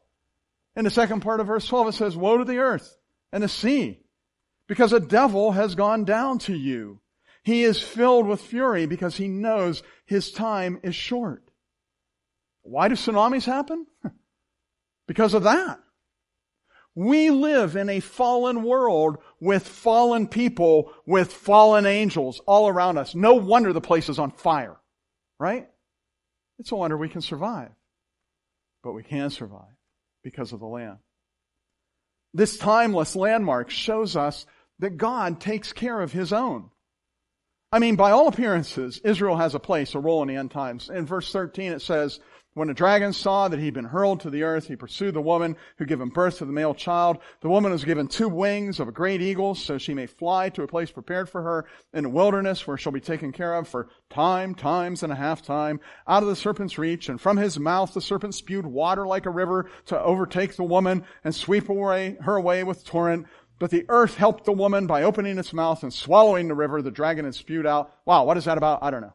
In 0.75 0.85
the 0.85 0.91
second 0.91 1.21
part 1.21 1.39
of 1.39 1.47
verse 1.47 1.67
12, 1.67 1.89
it 1.89 1.91
says, 1.93 2.15
Woe 2.17 2.37
to 2.37 2.45
the 2.45 2.59
earth 2.59 2.97
and 3.31 3.43
the 3.43 3.49
sea, 3.49 3.99
because 4.67 4.93
a 4.93 4.99
devil 4.99 5.51
has 5.51 5.75
gone 5.75 6.05
down 6.05 6.39
to 6.39 6.55
you. 6.55 6.99
He 7.43 7.63
is 7.63 7.81
filled 7.81 8.27
with 8.27 8.41
fury 8.41 8.85
because 8.85 9.15
he 9.15 9.27
knows 9.27 9.83
his 10.05 10.31
time 10.31 10.79
is 10.83 10.95
short. 10.95 11.43
Why 12.61 12.87
do 12.87 12.95
tsunamis 12.95 13.45
happen? 13.45 13.87
because 15.07 15.33
of 15.33 15.43
that. 15.43 15.79
We 16.95 17.29
live 17.29 17.75
in 17.75 17.89
a 17.89 17.99
fallen 17.99 18.63
world 18.63 19.19
with 19.39 19.67
fallen 19.67 20.27
people, 20.27 20.91
with 21.05 21.31
fallen 21.31 21.85
angels 21.85 22.41
all 22.45 22.67
around 22.67 22.97
us. 22.97 23.15
No 23.15 23.35
wonder 23.35 23.71
the 23.71 23.79
place 23.79 24.09
is 24.09 24.19
on 24.19 24.31
fire, 24.31 24.75
right? 25.39 25.69
It's 26.59 26.71
a 26.71 26.75
wonder 26.75 26.97
we 26.97 27.09
can 27.09 27.21
survive. 27.21 27.71
But 28.83 28.93
we 28.93 29.03
can 29.03 29.29
survive 29.29 29.75
because 30.23 30.53
of 30.53 30.59
the 30.59 30.67
Lamb. 30.67 30.99
This 32.33 32.57
timeless 32.57 33.15
landmark 33.15 33.69
shows 33.69 34.15
us 34.15 34.45
that 34.79 34.97
God 34.97 35.41
takes 35.41 35.73
care 35.73 35.99
of 35.99 36.11
His 36.11 36.31
own. 36.31 36.69
I 37.71 37.79
mean, 37.79 37.95
by 37.95 38.11
all 38.11 38.27
appearances, 38.27 38.99
Israel 39.03 39.37
has 39.37 39.55
a 39.55 39.59
place, 39.59 39.93
a 39.95 39.99
role 39.99 40.21
in 40.21 40.27
the 40.27 40.35
end 40.35 40.51
times. 40.51 40.89
In 40.89 41.05
verse 41.05 41.31
13 41.31 41.71
it 41.71 41.81
says, 41.81 42.19
when 42.55 42.67
the 42.67 42.73
dragon 42.73 43.13
saw 43.13 43.47
that 43.47 43.59
he'd 43.59 43.75
been 43.75 43.85
hurled 43.85 44.21
to 44.21 44.29
the 44.29 44.43
earth, 44.43 44.67
he 44.67 44.75
pursued 44.75 45.13
the 45.13 45.21
woman 45.21 45.55
who 45.77 45.85
gave 45.85 46.01
him 46.01 46.09
birth 46.09 46.39
to 46.39 46.45
the 46.45 46.51
male 46.51 46.73
child. 46.73 47.19
The 47.41 47.49
woman 47.49 47.71
was 47.71 47.83
given 47.83 48.07
two 48.07 48.27
wings 48.27 48.79
of 48.79 48.87
a 48.87 48.91
great 48.91 49.21
eagle 49.21 49.53
so 49.53 49.77
she 49.77 49.93
may 49.93 50.07
fly 50.07 50.49
to 50.49 50.63
a 50.63 50.67
place 50.67 50.91
prepared 50.91 51.29
for 51.29 51.43
her 51.43 51.65
in 51.93 52.03
the 52.03 52.09
wilderness 52.09 52.65
where 52.65 52.75
she'll 52.75 52.91
be 52.91 52.99
taken 52.99 53.31
care 53.31 53.53
of 53.53 53.67
for 53.67 53.87
time, 54.09 54.55
times 54.55 55.03
and 55.03 55.13
a 55.13 55.15
half 55.15 55.43
time 55.43 55.79
out 56.07 56.23
of 56.23 56.29
the 56.29 56.35
serpent's 56.35 56.79
reach. 56.79 57.07
And 57.07 57.21
from 57.21 57.37
his 57.37 57.59
mouth 57.59 57.93
the 57.93 58.01
serpent 58.01 58.33
spewed 58.33 58.65
water 58.65 59.05
like 59.05 59.27
a 59.27 59.31
river 59.31 59.69
to 59.85 59.99
overtake 59.99 60.55
the 60.55 60.63
woman 60.63 61.05
and 61.23 61.35
sweep 61.35 61.69
away 61.69 62.17
her 62.21 62.35
away 62.35 62.63
with 62.63 62.83
torrent. 62.83 63.27
But 63.59 63.69
the 63.69 63.85
earth 63.89 64.15
helped 64.15 64.45
the 64.45 64.53
woman 64.53 64.87
by 64.87 65.03
opening 65.03 65.37
its 65.37 65.53
mouth 65.53 65.83
and 65.83 65.93
swallowing 65.93 66.47
the 66.47 66.55
river 66.55 66.81
the 66.81 66.91
dragon 66.91 67.25
had 67.25 67.35
spewed 67.35 67.67
out. 67.67 67.93
Wow, 68.05 68.23
what 68.23 68.37
is 68.37 68.45
that 68.45 68.57
about? 68.57 68.81
I 68.81 68.89
don't 68.89 69.01
know. 69.01 69.13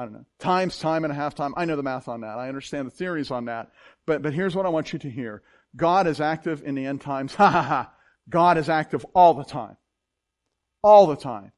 I 0.00 0.04
don't 0.04 0.14
know, 0.14 0.24
times 0.38 0.78
time 0.78 1.04
and 1.04 1.12
a 1.12 1.14
half 1.14 1.34
time. 1.34 1.52
I 1.58 1.66
know 1.66 1.76
the 1.76 1.82
math 1.82 2.08
on 2.08 2.22
that. 2.22 2.38
I 2.38 2.48
understand 2.48 2.86
the 2.86 2.90
theories 2.90 3.30
on 3.30 3.44
that. 3.44 3.70
But, 4.06 4.22
but 4.22 4.32
here's 4.32 4.56
what 4.56 4.64
I 4.64 4.70
want 4.70 4.94
you 4.94 4.98
to 5.00 5.10
hear. 5.10 5.42
God 5.76 6.06
is 6.06 6.22
active 6.22 6.62
in 6.64 6.74
the 6.74 6.86
end 6.86 7.02
times. 7.02 7.34
Ha 7.40 7.50
ha 7.50 7.62
ha. 7.62 7.92
God 8.26 8.56
is 8.56 8.70
active 8.70 9.04
all 9.14 9.34
the 9.34 9.44
time. 9.44 9.76
All 10.82 11.06
the 11.06 11.16
time. 11.16 11.52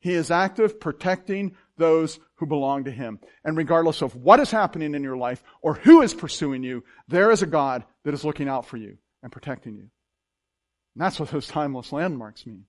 He 0.00 0.14
is 0.14 0.30
active 0.30 0.80
protecting 0.80 1.54
those 1.76 2.18
who 2.36 2.46
belong 2.46 2.84
to 2.84 2.90
Him. 2.90 3.20
And 3.44 3.58
regardless 3.58 4.00
of 4.00 4.16
what 4.16 4.40
is 4.40 4.50
happening 4.50 4.94
in 4.94 5.02
your 5.02 5.18
life 5.18 5.42
or 5.60 5.74
who 5.74 6.00
is 6.00 6.14
pursuing 6.14 6.62
you, 6.62 6.84
there 7.08 7.30
is 7.30 7.42
a 7.42 7.46
God 7.46 7.84
that 8.04 8.14
is 8.14 8.24
looking 8.24 8.48
out 8.48 8.64
for 8.64 8.78
you 8.78 8.96
and 9.22 9.30
protecting 9.30 9.74
you. 9.74 9.90
And 10.94 11.04
that's 11.04 11.20
what 11.20 11.28
those 11.28 11.46
timeless 11.46 11.92
landmarks 11.92 12.46
mean. 12.46 12.64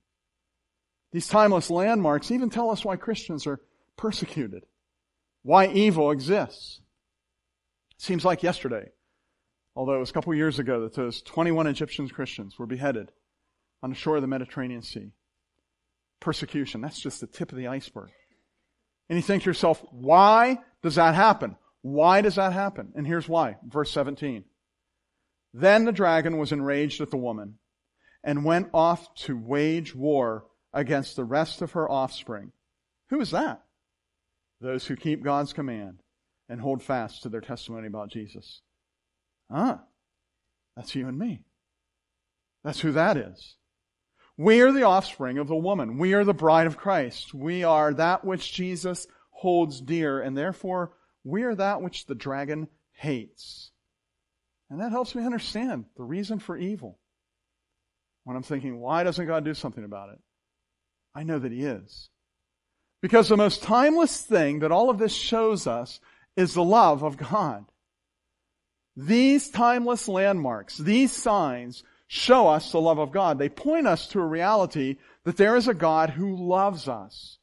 These 1.14 1.30
timeless 1.30 1.70
landmarks 1.70 2.30
even 2.30 2.50
tell 2.50 2.72
us 2.72 2.84
why 2.84 2.98
Christians 2.98 3.48
are 3.48 3.62
persecuted, 3.96 4.66
why 5.44 5.68
evil 5.68 6.12
exists. 6.12 6.82
Seems 7.98 8.26
like 8.26 8.44
yesterday, 8.44 8.90
although 9.76 9.96
it 9.96 10.00
was 10.00 10.10
a 10.10 10.14
couple 10.14 10.34
years 10.34 10.60
ago 10.60 10.82
that 10.82 10.96
those 10.96 11.22
21 11.22 11.68
Egyptian 11.68 12.10
Christians 12.10 12.58
were 12.58 12.66
beheaded 12.66 13.12
on 13.82 13.90
the 13.90 13.96
shore 13.96 14.16
of 14.16 14.22
the 14.22 14.28
Mediterranean 14.28 14.82
Sea. 14.82 15.12
Persecution, 16.20 16.82
that's 16.82 17.00
just 17.00 17.22
the 17.22 17.28
tip 17.28 17.52
of 17.52 17.58
the 17.58 17.68
iceberg. 17.68 18.10
And 19.10 19.18
you 19.18 19.24
think 19.24 19.44
to 19.44 19.50
yourself, 19.50 19.84
why 19.92 20.60
does 20.82 20.96
that 20.96 21.16
happen? 21.16 21.58
Why 21.82 22.22
does 22.22 22.36
that 22.36 22.54
happen? 22.54 22.94
And 22.96 23.06
here's 23.06 23.28
why. 23.28 23.58
Verse 23.68 23.92
17. 23.92 24.46
Then 25.54 25.86
the 25.86 25.92
dragon 25.92 26.38
was 26.38 26.52
enraged 26.52 27.02
at 27.02 27.12
the 27.12 27.18
woman 27.18 27.60
and 28.24 28.46
went 28.46 28.70
off 28.74 29.14
to 29.16 29.38
wage 29.38 29.94
war 29.94 30.46
against 30.74 31.16
the 31.16 31.26
rest 31.26 31.62
of 31.62 31.74
her 31.74 31.90
offspring. 31.90 32.54
Who 33.10 33.20
is 33.20 33.32
that? 33.32 33.62
Those 34.64 34.86
who 34.86 34.96
keep 34.96 35.22
God's 35.22 35.52
command 35.52 36.00
and 36.48 36.62
hold 36.62 36.82
fast 36.82 37.24
to 37.24 37.30
their 37.30 37.42
testimony 37.42 37.86
about 37.86 38.10
Jesus. 38.10 38.62
Ah, 39.52 39.82
that's 40.78 40.96
you 40.96 41.06
and 41.10 41.20
me. 41.20 41.42
That's 42.64 42.80
who 42.80 42.94
that 42.94 43.18
is. 43.18 43.58
We 44.38 44.62
are 44.62 44.72
the 44.72 44.84
offspring 44.84 45.38
of 45.38 45.50
the 45.50 45.56
woman. 45.56 45.98
We 45.98 46.14
are 46.14 46.24
the 46.24 46.34
bride 46.34 46.66
of 46.66 46.78
Christ. 46.78 47.34
We 47.34 47.66
are 47.66 47.94
that 47.94 48.24
which 48.24 48.54
Jesus 48.54 49.06
holds 49.32 49.82
dear, 49.82 50.22
and 50.22 50.38
therefore 50.38 50.94
we 51.26 51.44
are 51.44 51.56
that 51.56 51.82
which 51.82 52.06
the 52.06 52.16
dragon 52.16 52.70
hates. 52.94 53.72
And 54.70 54.80
that 54.80 54.92
helps 54.92 55.14
me 55.14 55.26
understand 55.26 55.86
the 55.98 56.04
reason 56.04 56.40
for 56.40 56.56
evil. 56.56 57.00
When 58.24 58.38
I'm 58.38 58.44
thinking, 58.44 58.80
why 58.80 59.04
doesn't 59.04 59.28
God 59.28 59.44
do 59.44 59.54
something 59.54 59.84
about 59.84 60.14
it? 60.14 60.20
I 61.14 61.24
know 61.24 61.38
that 61.38 61.52
He 61.52 61.66
is. 61.66 62.10
Because 63.04 63.28
the 63.28 63.36
most 63.36 63.62
timeless 63.62 64.22
thing 64.22 64.60
that 64.60 64.72
all 64.72 64.90
of 64.90 64.98
this 64.98 65.14
shows 65.14 65.68
us 65.68 66.00
is 66.38 66.54
the 66.54 66.64
love 66.64 67.04
of 67.04 67.18
God. 67.18 67.66
These 68.96 69.50
timeless 69.50 70.08
landmarks, 70.08 70.78
these 70.78 71.12
signs, 71.12 71.84
show 72.08 72.48
us 72.48 72.72
the 72.72 72.80
love 72.80 73.00
of 73.00 73.12
God. 73.12 73.38
They 73.38 73.50
point 73.50 73.88
us 73.88 74.08
to 74.08 74.22
a 74.22 74.26
reality 74.26 75.00
that 75.26 75.36
there 75.36 75.58
is 75.58 75.68
a 75.68 75.74
God 75.74 76.12
who 76.12 76.34
loves 76.34 76.88
us. 76.88 77.40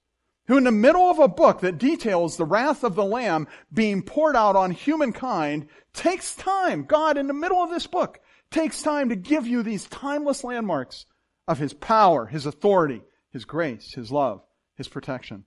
Who 0.47 0.57
in 0.57 0.65
the 0.65 0.73
middle 0.73 1.11
of 1.11 1.19
a 1.19 1.29
book 1.29 1.61
that 1.61 1.77
details 1.77 2.39
the 2.39 2.47
wrath 2.47 2.83
of 2.83 2.95
the 2.95 3.05
Lamb 3.05 3.47
being 3.71 4.01
poured 4.03 4.37
out 4.37 4.57
on 4.57 4.71
humankind 4.71 5.69
takes 5.93 6.35
time. 6.37 6.85
God 6.85 7.19
in 7.19 7.27
the 7.27 7.35
middle 7.35 7.63
of 7.63 7.69
this 7.69 7.87
book 7.87 8.19
takes 8.51 8.81
time 8.81 9.11
to 9.11 9.15
give 9.15 9.47
you 9.47 9.63
these 9.63 9.85
timeless 9.89 10.43
landmarks 10.43 11.05
of 11.47 11.59
His 11.59 11.75
power, 11.75 12.25
His 12.25 12.47
authority, 12.47 13.03
His 13.31 13.45
grace, 13.45 13.93
His 13.93 14.11
love, 14.11 14.43
His 14.77 14.89
protection. 14.89 15.45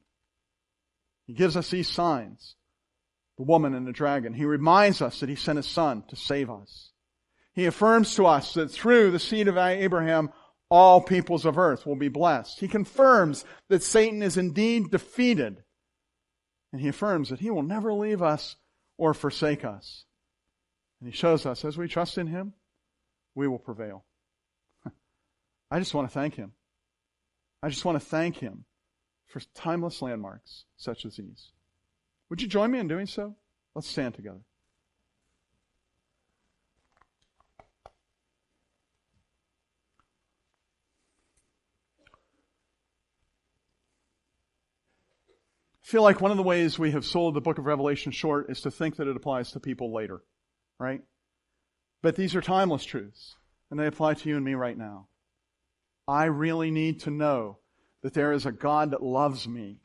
He 1.26 1.34
gives 1.34 1.56
us 1.56 1.70
these 1.70 1.88
signs. 1.88 2.56
The 3.38 3.44
woman 3.44 3.74
and 3.74 3.88
the 3.88 3.94
dragon. 3.94 4.34
He 4.34 4.46
reminds 4.46 5.02
us 5.02 5.20
that 5.20 5.30
He 5.30 5.36
sent 5.36 5.58
His 5.58 5.68
Son 5.68 6.04
to 6.10 6.16
save 6.16 6.50
us. 6.50 6.92
He 7.54 7.66
affirms 7.66 8.16
to 8.16 8.26
us 8.26 8.54
that 8.56 8.72
through 8.72 9.12
the 9.12 9.20
seed 9.20 9.48
of 9.48 9.58
Abraham, 9.58 10.32
all 10.70 11.02
peoples 11.02 11.46
of 11.46 11.58
earth 11.58 11.86
will 11.86 11.96
be 11.96 12.10
blessed. 12.10 12.60
He 12.60 12.68
confirms 12.68 13.46
that 13.70 13.84
Satan 13.84 14.24
is 14.24 14.38
indeed 14.38 14.90
defeated. 14.92 15.64
And 16.72 16.82
he 16.82 16.88
affirms 16.88 17.30
that 17.30 17.40
he 17.40 17.52
will 17.52 17.64
never 17.64 17.94
leave 17.94 18.24
us 18.24 18.56
or 18.98 19.14
forsake 19.14 19.64
us. 19.64 20.06
And 21.00 21.12
he 21.12 21.16
shows 21.16 21.46
us 21.46 21.64
as 21.64 21.78
we 21.78 21.88
trust 21.88 22.18
in 22.18 22.28
him, 22.28 22.54
we 23.36 23.48
will 23.48 23.60
prevail. 23.60 24.04
I 25.72 25.80
just 25.80 25.94
want 25.94 26.08
to 26.08 26.14
thank 26.14 26.36
him. 26.36 26.54
I 27.62 27.70
just 27.70 27.86
want 27.86 28.00
to 28.00 28.06
thank 28.06 28.38
him 28.38 28.66
for 29.34 29.42
timeless 29.56 30.04
landmarks 30.04 30.66
such 30.78 31.06
as 31.06 31.18
these. 31.18 31.50
Would 32.30 32.40
you 32.44 32.48
join 32.48 32.70
me 32.70 32.78
in 32.78 32.88
doing 32.88 33.08
so? 33.08 33.36
Let's 33.74 33.88
stand 33.88 34.14
together. 34.14 34.42
I 45.82 45.86
feel 45.86 46.04
like 46.04 46.22
one 46.22 46.30
of 46.30 46.38
the 46.38 46.44
ways 46.44 46.78
we 46.78 46.92
have 46.92 47.04
sold 47.04 47.34
the 47.34 47.42
book 47.42 47.58
of 47.58 47.66
Revelation 47.66 48.12
short 48.12 48.52
is 48.52 48.62
to 48.62 48.70
think 48.70 48.98
that 48.98 49.08
it 49.08 49.16
applies 49.16 49.52
to 49.54 49.60
people 49.60 49.92
later, 49.92 50.22
right? 50.80 51.02
But 52.04 52.16
these 52.16 52.36
are 52.36 52.42
timeless 52.42 52.86
truths, 52.86 53.34
and 53.72 53.80
they 53.80 53.88
apply 53.88 54.14
to 54.14 54.30
you 54.30 54.36
and 54.36 54.46
me 54.46 54.54
right 54.54 54.78
now. 54.78 55.08
I 56.08 56.26
really 56.26 56.70
need 56.70 57.00
to 57.02 57.10
know 57.10 57.58
that 58.04 58.14
there 58.14 58.32
is 58.32 58.46
a 58.46 58.52
God 58.52 58.92
that 58.92 59.02
loves 59.02 59.48
me. 59.48 59.80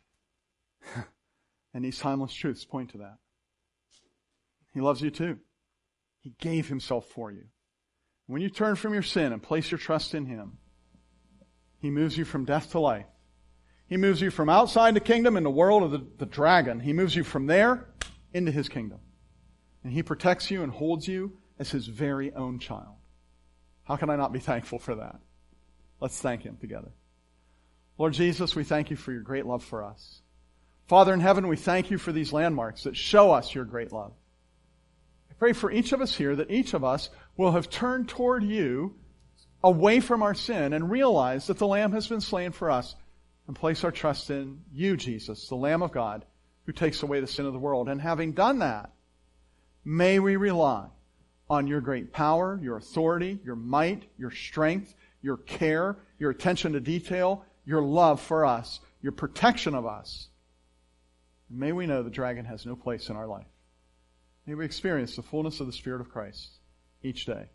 and 1.74 1.85
these 1.85 1.98
timeless 1.98 2.35
truths 2.35 2.64
point 2.64 2.90
to 2.90 2.98
that. 2.98 3.16
He 4.74 4.81
loves 4.81 5.00
you 5.00 5.11
too. 5.11 5.38
He 6.20 6.35
gave 6.38 6.68
himself 6.68 7.07
for 7.07 7.33
you. 7.33 7.44
When 8.26 8.42
you 8.42 8.50
turn 8.50 8.76
from 8.76 8.92
your 8.92 9.02
sin 9.02 9.33
and 9.33 9.42
place 9.42 9.70
your 9.70 9.78
trust 9.78 10.14
in 10.14 10.26
him, 10.26 10.59
he 11.81 11.90
moves 11.90 12.18
you 12.18 12.26
from 12.26 12.44
death 12.44 12.72
to 12.72 12.81
life 12.81 13.07
he 13.88 13.96
moves 13.96 14.20
you 14.20 14.31
from 14.31 14.50
outside 14.50 14.94
the 14.94 15.00
kingdom 15.00 15.37
in 15.37 15.42
the 15.42 15.50
world 15.50 15.83
of 15.83 15.90
the, 15.90 16.07
the 16.18 16.26
dragon. 16.26 16.81
He 16.81 16.92
moves 16.92 17.16
you 17.16 17.24
from 17.24 17.46
there 17.46 17.88
into 18.35 18.52
his 18.52 18.68
kingdom. 18.68 19.00
And 19.83 19.92
he 19.92 20.02
protects 20.02 20.50
you 20.50 20.62
and 20.62 20.70
holds 20.70 21.09
you 21.09 21.38
as 21.59 21.70
his 21.70 21.87
very 21.87 22.33
own 22.35 22.59
child. 22.59 22.96
How 23.85 23.96
can 23.96 24.11
I 24.11 24.16
not 24.16 24.33
be 24.33 24.40
thankful 24.40 24.78
for 24.78 24.94
that? 24.96 25.16
Let's 26.00 26.20
thank 26.20 26.42
him 26.42 26.59
together. 26.61 26.90
Lord 27.99 28.13
Jesus, 28.13 28.55
we 28.55 28.63
thank 28.63 28.91
you 28.91 28.97
for 28.97 29.13
your 29.13 29.23
great 29.23 29.45
love 29.45 29.65
for 29.65 29.83
us. 29.83 30.23
Father 30.87 31.13
in 31.13 31.21
heaven, 31.21 31.49
we 31.49 31.57
thank 31.57 31.91
you 31.91 31.99
for 31.99 32.13
these 32.13 32.33
landmarks 32.33 32.85
that 32.85 32.97
show 32.97 33.33
us 33.33 33.55
your 33.55 33.65
great 33.65 33.93
love. 33.93 34.13
I 35.31 35.35
pray 35.35 35.53
for 35.53 35.71
each 35.71 35.93
of 35.93 36.01
us 36.01 36.15
here 36.15 36.35
that 36.37 36.51
each 36.51 36.75
of 36.75 36.85
us 36.85 37.11
will 37.37 37.53
have 37.53 37.69
turned 37.69 38.09
toward 38.09 38.45
you 38.45 38.95
away 39.63 40.01
from 40.01 40.23
our 40.23 40.35
sin 40.35 40.73
and 40.73 40.91
realize 40.91 41.49
that 41.49 41.59
the 41.59 41.67
Lamb 41.67 41.93
has 41.93 42.07
been 42.07 42.21
slain 42.21 42.53
for 42.53 42.71
us 42.71 42.95
and 43.49 43.57
place 43.57 43.83
our 43.83 43.91
trust 43.91 44.31
in 44.31 44.61
you, 44.73 44.97
Jesus, 44.97 45.49
the 45.49 45.57
Lamb 45.57 45.83
of 45.83 45.91
God, 45.91 46.25
who 46.67 46.73
takes 46.73 47.03
away 47.03 47.21
the 47.21 47.27
sin 47.27 47.47
of 47.47 47.53
the 47.53 47.59
world. 47.59 47.89
And 47.89 48.01
having 48.01 48.33
done 48.33 48.61
that, 48.61 48.93
may 49.85 50.21
we 50.21 50.37
rely 50.37 50.87
on 51.51 51.67
your 51.67 51.81
great 51.81 52.13
power, 52.13 52.61
your 52.63 52.77
authority, 52.77 53.41
your 53.45 53.57
might, 53.57 54.05
your 54.19 54.31
strength, 54.31 54.95
your 55.21 55.39
care, 55.39 55.97
your 56.19 56.31
attention 56.31 56.75
to 56.75 56.81
detail, 56.81 57.45
your 57.68 57.83
love 57.83 58.18
for 58.18 58.46
us, 58.46 58.81
your 59.02 59.12
protection 59.12 59.74
of 59.74 59.85
us. 59.85 60.28
May 61.50 61.72
we 61.72 61.87
know 61.87 62.02
the 62.02 62.09
dragon 62.09 62.46
has 62.46 62.64
no 62.64 62.74
place 62.74 63.11
in 63.11 63.16
our 63.16 63.26
life. 63.26 63.46
May 64.46 64.54
we 64.54 64.64
experience 64.64 65.16
the 65.16 65.22
fullness 65.22 65.61
of 65.61 65.66
the 65.66 65.74
Spirit 65.74 66.00
of 66.00 66.09
Christ 66.09 66.48
each 67.02 67.26
day. 67.26 67.50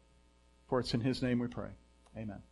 For 0.70 0.80
it's 0.80 0.94
in 0.94 1.02
His 1.02 1.24
name 1.24 1.40
we 1.40 1.48
pray. 1.48 1.72
Amen. 2.16 2.44